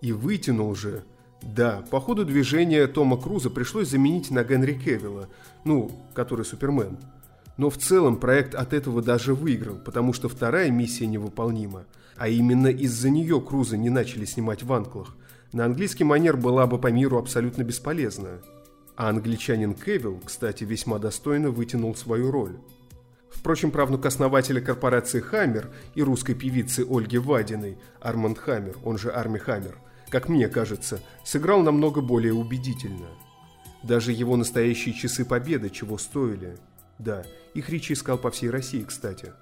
И 0.00 0.12
вытянул 0.12 0.74
же– 0.74 1.04
да, 1.42 1.84
по 1.90 2.00
ходу 2.00 2.24
движения 2.24 2.86
Тома 2.86 3.16
Круза 3.16 3.50
пришлось 3.50 3.88
заменить 3.88 4.30
на 4.30 4.44
Генри 4.44 4.74
Кевилла, 4.74 5.28
ну, 5.64 5.90
который 6.14 6.44
Супермен. 6.44 6.98
Но 7.56 7.70
в 7.70 7.78
целом 7.78 8.18
проект 8.18 8.54
от 8.54 8.72
этого 8.72 9.02
даже 9.02 9.34
выиграл, 9.34 9.76
потому 9.76 10.12
что 10.12 10.28
вторая 10.28 10.70
миссия 10.70 11.06
невыполнима. 11.06 11.84
А 12.16 12.28
именно 12.28 12.68
из-за 12.68 13.10
нее 13.10 13.40
Круза 13.40 13.76
не 13.76 13.90
начали 13.90 14.24
снимать 14.24 14.62
в 14.62 14.72
анклах. 14.72 15.16
На 15.52 15.64
английский 15.64 16.04
манер 16.04 16.36
была 16.36 16.66
бы 16.66 16.78
по 16.78 16.88
миру 16.88 17.18
абсолютно 17.18 17.62
бесполезна. 17.62 18.40
А 18.98 19.10
англичанин 19.10 19.74
Кевилл, 19.74 20.20
кстати, 20.24 20.64
весьма 20.64 20.98
достойно 20.98 21.50
вытянул 21.50 21.94
свою 21.94 22.32
роль. 22.32 22.58
Впрочем, 23.30 23.70
правнук 23.70 24.04
основателя 24.06 24.60
корпорации 24.60 25.20
«Хаммер» 25.20 25.70
и 25.94 26.02
русской 26.02 26.34
певицы 26.34 26.84
Ольги 26.84 27.16
Вадиной, 27.16 27.78
Арманд 28.00 28.38
Хаммер, 28.38 28.76
он 28.82 28.98
же 28.98 29.12
Арми 29.12 29.38
Хаммер, 29.38 29.78
как 30.08 30.28
мне 30.28 30.48
кажется, 30.48 31.00
сыграл 31.24 31.62
намного 31.62 32.00
более 32.00 32.34
убедительно. 32.34 33.06
Даже 33.84 34.10
его 34.10 34.36
настоящие 34.36 34.96
часы 34.96 35.24
победы 35.24 35.70
чего 35.70 35.96
стоили. 35.96 36.58
Да, 36.98 37.24
их 37.54 37.70
Ричи 37.70 37.92
искал 37.92 38.18
по 38.18 38.32
всей 38.32 38.50
России, 38.50 38.82
кстати. 38.82 39.32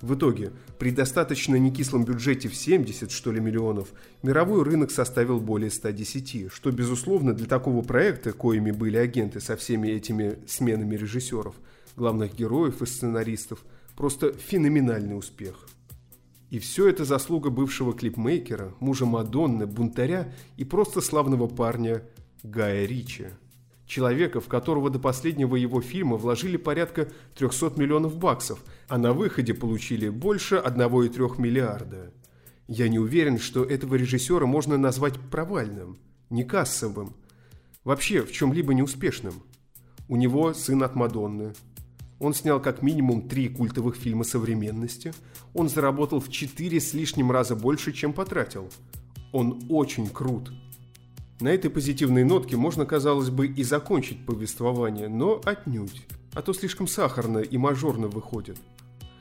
В 0.00 0.14
итоге, 0.14 0.52
при 0.78 0.90
достаточно 0.90 1.56
некислом 1.56 2.04
бюджете 2.04 2.48
в 2.48 2.54
70, 2.54 3.10
что 3.10 3.32
ли, 3.32 3.40
миллионов, 3.40 3.92
мировой 4.22 4.62
рынок 4.62 4.90
составил 4.90 5.40
более 5.40 5.70
110, 5.70 6.52
что, 6.52 6.70
безусловно, 6.72 7.32
для 7.32 7.46
такого 7.46 7.82
проекта, 7.82 8.32
коими 8.32 8.70
были 8.70 8.96
агенты 8.96 9.40
со 9.40 9.56
всеми 9.56 9.88
этими 9.88 10.38
сменами 10.46 10.96
режиссеров, 10.96 11.54
главных 11.96 12.34
героев 12.34 12.82
и 12.82 12.86
сценаристов, 12.86 13.64
просто 13.96 14.32
феноменальный 14.32 15.16
успех. 15.16 15.68
И 16.50 16.58
все 16.58 16.88
это 16.88 17.04
заслуга 17.04 17.50
бывшего 17.50 17.94
клипмейкера, 17.94 18.74
мужа 18.80 19.06
Мадонны, 19.06 19.66
бунтаря 19.66 20.32
и 20.56 20.64
просто 20.64 21.00
славного 21.00 21.48
парня 21.48 22.02
Гая 22.42 22.84
Ричи. 22.86 23.28
Человека, 23.86 24.40
в 24.40 24.48
которого 24.48 24.90
до 24.90 24.98
последнего 24.98 25.56
его 25.56 25.80
фильма 25.80 26.16
вложили 26.16 26.56
порядка 26.56 27.08
300 27.36 27.74
миллионов 27.76 28.16
баксов, 28.16 28.64
а 28.88 28.98
на 28.98 29.12
выходе 29.12 29.52
получили 29.54 30.08
больше 30.08 30.56
1,3 30.56 31.40
миллиарда. 31.40 32.12
Я 32.66 32.88
не 32.88 32.98
уверен, 32.98 33.38
что 33.38 33.62
этого 33.62 33.96
режиссера 33.96 34.46
можно 34.46 34.78
назвать 34.78 35.20
провальным, 35.30 35.98
не 36.30 36.44
кассовым, 36.44 37.14
вообще 37.84 38.22
в 38.22 38.32
чем-либо 38.32 38.72
неуспешным. 38.72 39.34
У 40.08 40.16
него 40.16 40.54
сын 40.54 40.82
от 40.82 40.94
Мадонны, 40.94 41.52
он 42.24 42.32
снял 42.32 42.60
как 42.60 42.80
минимум 42.80 43.28
три 43.28 43.48
культовых 43.48 43.96
фильма 43.96 44.24
современности. 44.24 45.12
Он 45.52 45.68
заработал 45.68 46.20
в 46.20 46.30
четыре 46.30 46.80
с 46.80 46.94
лишним 46.94 47.30
раза 47.30 47.54
больше, 47.56 47.92
чем 47.92 48.12
потратил. 48.12 48.70
Он 49.32 49.62
очень 49.68 50.08
крут. 50.08 50.50
На 51.40 51.48
этой 51.48 51.68
позитивной 51.68 52.22
нотке 52.22 52.56
можно, 52.56 52.86
казалось 52.86 53.30
бы, 53.30 53.48
и 53.48 53.64
закончить 53.64 54.24
повествование, 54.24 55.08
но 55.08 55.40
отнюдь. 55.44 56.06
А 56.32 56.42
то 56.42 56.52
слишком 56.52 56.86
сахарно 56.86 57.38
и 57.38 57.56
мажорно 57.58 58.06
выходит. 58.06 58.56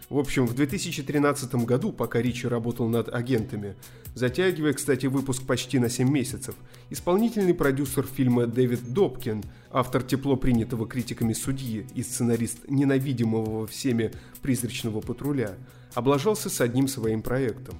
В 0.09 0.19
общем, 0.19 0.45
в 0.45 0.53
2013 0.53 1.55
году, 1.65 1.91
пока 1.91 2.21
Ричи 2.21 2.47
работал 2.47 2.87
над 2.87 3.11
агентами, 3.11 3.75
затягивая, 4.13 4.73
кстати, 4.73 5.07
выпуск 5.07 5.43
почти 5.43 5.79
на 5.79 5.89
7 5.89 6.07
месяцев, 6.07 6.53
исполнительный 6.91 7.55
продюсер 7.55 8.05
фильма 8.05 8.45
Дэвид 8.45 8.93
Добкин, 8.93 9.43
автор 9.71 10.03
тепло 10.03 10.35
принятого 10.35 10.87
критиками 10.87 11.33
судьи 11.33 11.87
и 11.95 12.03
сценарист 12.03 12.69
ненавидимого 12.69 13.65
всеми 13.65 14.11
«Призрачного 14.43 15.01
патруля», 15.01 15.55
облажался 15.95 16.51
с 16.51 16.61
одним 16.61 16.87
своим 16.87 17.23
проектом. 17.23 17.75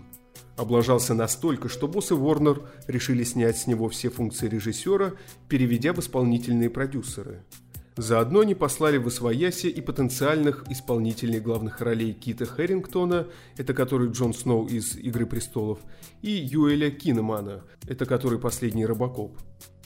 Облажался 0.58 1.14
настолько, 1.14 1.70
что 1.70 1.88
боссы 1.88 2.14
Warner 2.14 2.66
решили 2.88 3.24
снять 3.24 3.58
с 3.58 3.68
него 3.68 3.90
все 3.90 4.10
функции 4.10 4.48
режиссера, 4.48 5.14
переведя 5.50 5.94
в 5.94 6.00
исполнительные 6.00 6.70
продюсеры– 6.70 7.44
Заодно 7.96 8.40
они 8.40 8.56
послали 8.56 8.98
в 8.98 9.08
Освояси 9.08 9.68
и 9.68 9.80
потенциальных 9.80 10.66
исполнителей 10.70 11.40
главных 11.40 11.80
ролей 11.80 12.14
Кита 12.14 12.46
Хэрингтона, 12.46 13.28
это 13.56 13.76
который 13.76 14.10
Джон 14.10 14.34
Сноу 14.34 14.66
из 14.66 14.96
«Игры 14.96 15.28
престолов», 15.28 15.80
и 16.24 16.32
Юэля 16.32 16.90
Кинемана, 16.90 17.64
это 17.88 18.08
который 18.08 18.40
последний 18.40 18.88
Робокоп. 18.88 19.38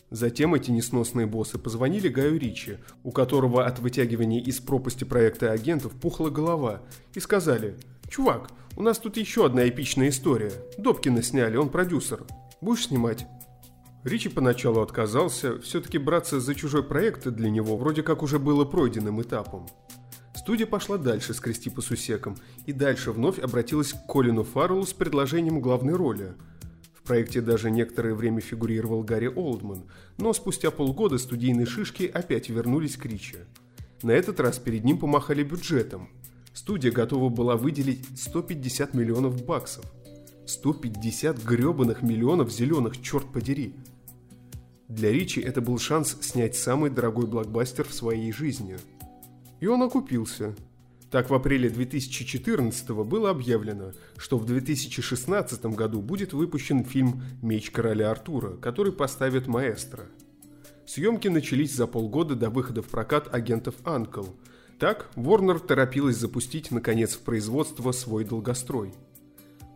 Затем 0.09 0.55
эти 0.55 0.71
несносные 0.71 1.27
боссы 1.27 1.57
позвонили 1.57 2.07
Гаю 2.07 2.39
Ричи, 2.39 2.77
у 3.03 3.11
которого 3.11 3.65
от 3.65 3.79
вытягивания 3.79 4.39
из 4.39 4.61
пропасти 4.61 5.03
проекта 5.03 5.51
агентов 5.51 5.91
пухла 5.91 6.29
голова, 6.29 6.81
и 7.13 7.19
сказали 7.19 7.75
«Чувак, 8.09 8.49
у 8.77 8.83
нас 8.83 8.99
тут 8.99 9.17
еще 9.17 9.45
одна 9.47 9.67
эпичная 9.67 10.09
история. 10.09 10.51
Добкина 10.77 11.23
сняли, 11.23 11.57
он 11.57 11.69
продюсер. 11.69 12.23
Будешь 12.61 12.85
снимать?» 12.85 13.25
Ричи 14.03 14.29
поначалу 14.29 14.81
отказался, 14.81 15.59
все-таки 15.59 15.97
браться 15.97 16.39
за 16.39 16.53
чужой 16.53 16.83
проект 16.83 17.27
для 17.27 17.49
него 17.49 17.75
вроде 17.75 18.03
как 18.03 18.21
уже 18.21 18.37
было 18.37 18.65
пройденным 18.65 19.19
этапом. 19.19 19.67
Студия 20.35 20.67
пошла 20.67 20.97
дальше 20.97 21.33
с 21.33 21.39
Кристи 21.39 21.71
по 21.71 21.81
сусекам 21.81 22.37
и 22.67 22.71
дальше 22.71 23.11
вновь 23.11 23.39
обратилась 23.39 23.93
к 23.93 24.05
Колину 24.05 24.43
Фарреллу 24.43 24.85
с 24.85 24.93
предложением 24.93 25.59
главной 25.59 25.95
роли. 25.95 26.35
В 26.93 27.01
проекте 27.01 27.41
даже 27.41 27.71
некоторое 27.71 28.13
время 28.13 28.41
фигурировал 28.41 29.01
Гарри 29.01 29.27
Олдман, 29.27 29.85
но 30.17 30.31
спустя 30.33 30.69
полгода 30.69 31.17
студийные 31.17 31.65
шишки 31.65 32.03
опять 32.03 32.49
вернулись 32.49 32.95
к 32.95 33.05
Ричи. 33.07 33.37
На 34.03 34.11
этот 34.11 34.39
раз 34.39 34.59
перед 34.59 34.83
ним 34.83 34.99
помахали 34.99 35.41
бюджетом. 35.41 36.09
Студия 36.57 36.91
готова 36.91 37.29
была 37.29 37.55
выделить 37.55 38.03
150 38.19 38.93
миллионов 38.93 39.45
баксов. 39.45 39.85
150 40.47 41.43
гребаных 41.43 42.01
миллионов 42.01 42.51
зеленых, 42.51 43.01
черт 43.01 43.31
подери– 43.31 43.75
для 44.87 45.11
Ричи 45.11 45.41
это 45.41 45.59
был 45.59 45.77
шанс 45.79 46.17
снять 46.21 46.55
самый 46.55 46.89
дорогой 46.89 47.27
блокбастер 47.27 47.85
в 47.85 47.93
своей 47.93 48.31
жизни. 48.31 48.77
И 49.59 49.67
он 49.67 49.83
окупился. 49.83 50.55
Так, 51.11 51.29
в 51.29 51.33
апреле 51.33 51.69
2014 51.69 52.89
было 52.91 53.29
объявлено, 53.29 53.91
что 54.15 54.37
в 54.37 54.45
2016 54.45 55.65
году 55.67 56.01
будет 56.01 56.31
выпущен 56.31 56.85
фильм 56.85 57.21
«Меч 57.41 57.69
короля 57.69 58.11
Артура», 58.11 58.55
который 58.55 58.93
поставит 58.93 59.47
маэстро. 59.47 60.05
Съемки 60.85 61.27
начались 61.27 61.75
за 61.75 61.85
полгода 61.85 62.35
до 62.35 62.49
выхода 62.49 62.81
в 62.81 62.87
прокат 62.87 63.33
агентов 63.33 63.75
«Анкл». 63.83 64.23
Так, 64.79 65.09
Warner 65.15 65.59
торопилась 65.59 66.17
запустить, 66.17 66.71
наконец, 66.71 67.15
в 67.15 67.21
производство 67.21 67.91
свой 67.91 68.23
долгострой– 68.23 68.93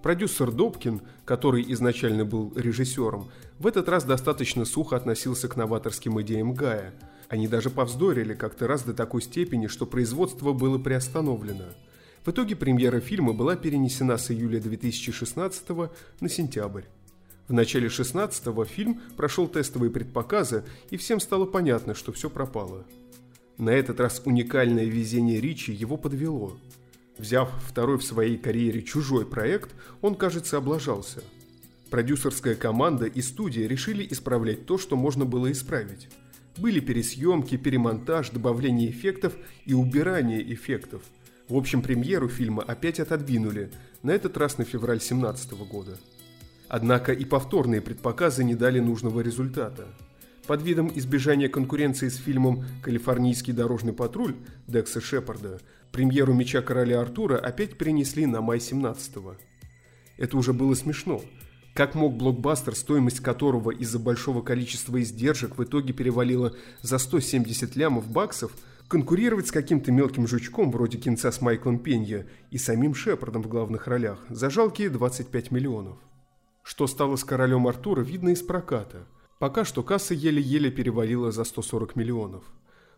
Продюсер 0.02 0.52
Добкин, 0.52 1.02
который 1.26 1.64
изначально 1.74 2.26
был 2.26 2.52
режиссером, 2.56 3.30
в 3.60 3.68
этот 3.68 3.88
раз 3.88 4.04
достаточно 4.04 4.66
сухо 4.66 4.96
относился 4.96 5.48
к 5.48 5.56
новаторским 5.56 6.20
идеям 6.22 6.54
Гая. 6.54 6.94
Они 7.30 7.48
даже 7.48 7.70
повздорили 7.70 8.34
как-то 8.34 8.68
раз 8.68 8.84
до 8.84 8.94
такой 8.94 9.22
степени, 9.22 9.68
что 9.68 9.86
производство 9.86 10.54
было 10.54 10.80
приостановлено. 10.80 11.66
В 12.26 12.32
итоге 12.32 12.56
премьера 12.56 13.00
фильма 13.00 13.34
была 13.34 13.56
перенесена 13.56 14.18
с 14.18 14.32
июля 14.32 14.60
2016 14.60 15.70
на 16.20 16.30
сентябрь. 16.30 16.84
В 17.48 17.54
начале 17.54 17.88
16-го 17.88 18.66
фильм 18.66 19.02
прошел 19.18 19.48
тестовые 19.48 19.92
предпоказы, 19.92 20.64
и 20.90 20.98
всем 20.98 21.20
стало 21.20 21.46
понятно, 21.46 21.94
что 21.94 22.12
все 22.12 22.30
пропало. 22.30 22.86
На 23.62 23.70
этот 23.70 24.02
раз 24.02 24.22
уникальное 24.26 24.84
везение 24.84 25.40
Ричи 25.40 25.72
его 25.72 25.96
подвело– 25.96 26.58
Взяв 27.22 27.52
второй 27.68 28.00
в 28.00 28.04
своей 28.04 28.36
карьере 28.36 28.82
чужой 28.82 29.28
проект, 29.28 29.76
он, 30.02 30.16
кажется, 30.16 30.58
облажался. 30.58 31.24
Продюсерская 31.92 32.56
команда 32.56 33.06
и 33.06 33.22
студия 33.22 33.68
решили 33.68 34.08
исправлять 34.10 34.66
то, 34.66 34.80
что 34.80 34.96
можно 34.96 35.24
было 35.24 35.52
исправить. 35.52 36.10
Были 36.58 36.80
пересъемки, 36.80 37.58
перемонтаж, 37.58 38.32
добавление 38.32 38.90
эффектов 38.90 39.36
и 39.66 39.76
убирание 39.76 40.42
эффектов. 40.52 41.04
В 41.48 41.56
общем, 41.56 41.84
премьеру 41.84 42.28
фильма 42.28 42.64
опять 42.64 43.00
отодвинули, 43.00 43.72
на 44.02 44.10
этот 44.10 44.36
раз 44.36 44.58
на 44.58 44.64
февраль 44.64 44.98
2017 44.98 45.52
года. 45.70 46.00
Однако 46.70 47.14
и 47.14 47.24
повторные 47.24 47.82
предпоказы 47.82 48.44
не 48.44 48.56
дали 48.56 48.80
нужного 48.80 49.22
результата. 49.22 49.86
Под 50.48 50.64
видом 50.64 50.92
избежания 50.94 51.50
конкуренции 51.50 52.10
с 52.10 52.18
фильмом 52.18 52.66
«Калифорнийский 52.82 53.54
дорожный 53.54 53.94
патруль» 53.94 54.36
Декса 54.68 55.00
Шепарда 55.00 55.60
премьеру 55.92 56.34
«Меча 56.34 56.62
короля 56.62 57.00
Артура» 57.00 57.38
опять 57.38 57.78
перенесли 57.78 58.26
на 58.26 58.42
май 58.42 58.58
17-го. 58.58 59.36
Это 60.18 60.38
уже 60.38 60.54
было 60.54 60.74
смешно. 60.74 61.22
Как 61.74 61.96
мог 61.96 62.16
блокбастер, 62.16 62.76
стоимость 62.76 63.22
которого 63.22 63.72
из-за 63.72 64.00
большого 64.00 64.42
количества 64.42 65.02
издержек 65.02 65.58
в 65.58 65.64
итоге 65.64 65.94
перевалила 65.94 66.54
за 66.82 66.98
170 66.98 67.76
лямов 67.76 68.10
баксов, 68.10 68.52
конкурировать 68.88 69.48
с 69.48 69.52
каким-то 69.52 69.92
мелким 69.92 70.28
жучком 70.28 70.72
вроде 70.72 70.98
кинца 70.98 71.32
с 71.32 71.40
Майклом 71.40 71.80
Пенья 71.80 72.28
и 72.50 72.58
самим 72.58 72.94
Шепардом 72.94 73.44
в 73.44 73.48
главных 73.48 73.88
ролях 73.88 74.20
за 74.30 74.50
жалкие 74.50 74.90
25 74.90 75.52
миллионов. 75.52 75.98
Что 76.64 76.88
стало 76.88 77.16
с 77.16 77.24
королем 77.24 77.68
Артура, 77.68 78.02
видно 78.02 78.30
из 78.30 78.42
проката. 78.42 79.08
Пока 79.42 79.66
что 79.66 79.82
касса 79.82 80.14
еле-еле 80.14 80.70
перевалила 80.70 81.32
за 81.32 81.46
140 81.46 81.96
миллионов. 81.96 82.44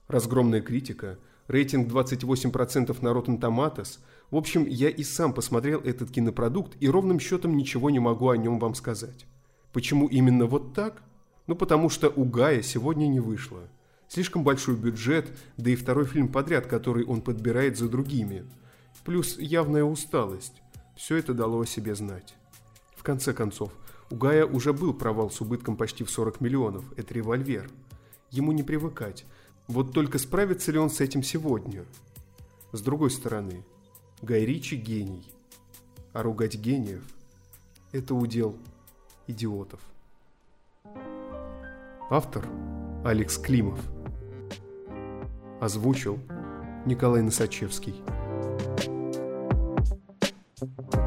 Разгромная 0.10 0.60
критика– 0.60 1.18
рейтинг 1.48 1.90
28% 1.90 2.98
на 3.02 3.08
Rotten 3.08 3.40
Tomatoes. 3.40 4.00
В 4.30 4.36
общем, 4.36 4.66
я 4.66 4.90
и 4.90 5.04
сам 5.04 5.32
посмотрел 5.32 5.80
этот 5.80 6.12
кинопродукт 6.12 6.76
и 6.82 6.90
ровным 6.90 7.22
счетом 7.22 7.56
ничего 7.56 7.90
не 7.90 8.00
могу 8.00 8.28
о 8.28 8.36
нем 8.36 8.60
вам 8.60 8.76
сказать. 8.76 9.26
Почему 9.72 10.08
именно 10.08 10.46
вот 10.46 10.74
так? 10.74 11.02
Ну 11.48 11.56
потому 11.56 11.88
что 11.88 12.10
у 12.10 12.26
Гая 12.26 12.62
сегодня 12.62 13.08
не 13.08 13.22
вышло. 13.22 13.62
Слишком 14.10 14.44
большой 14.44 14.76
бюджет, 14.76 15.32
да 15.56 15.72
и 15.72 15.78
второй 15.78 16.04
фильм 16.04 16.28
подряд, 16.28 16.68
который 16.68 17.06
он 17.06 17.22
подбирает 17.22 17.78
за 17.78 17.88
другими. 17.88 18.44
Плюс 19.06 19.40
явная 19.40 19.86
усталость. 19.86 20.62
Все 20.98 21.16
это 21.16 21.34
дало 21.34 21.62
о 21.62 21.66
себе 21.66 21.96
знать. 21.96 22.36
В 22.98 23.04
конце 23.04 23.32
концов, 23.32 23.72
у 24.10 24.16
Гая 24.16 24.46
уже 24.46 24.74
был 24.74 24.94
провал 24.94 25.30
с 25.30 25.42
убытком 25.42 25.78
почти 25.78 26.04
в 26.04 26.10
40 26.10 26.42
миллионов. 26.42 26.86
Это 26.98 27.14
револьвер. 27.14 27.70
Ему 28.30 28.52
не 28.52 28.64
привыкать. 28.64 29.26
Вот 29.68 29.94
только 29.94 30.20
справится 30.20 30.72
ли 30.72 30.78
он 30.78 30.90
с 30.90 31.00
этим 31.00 31.24
сегодня? 31.24 31.86
С 32.72 32.82
другой 32.82 33.12
стороны, 33.12 33.64
Гай 34.22 34.46
Ричи 34.46 34.76
гений. 34.76 35.24
А 36.12 36.22
ругать 36.22 36.56
гениев– 36.56 37.04
это 37.92 38.14
удел 38.14 38.56
идиотов. 39.28 39.80
Автор– 42.10 42.48
Алекс 43.06 43.38
Климов. 43.38 43.80
Озвучил 45.60 46.20
Николай 46.86 47.22
Носачевский. 47.22 48.02
thank 50.64 50.94
you 50.94 51.03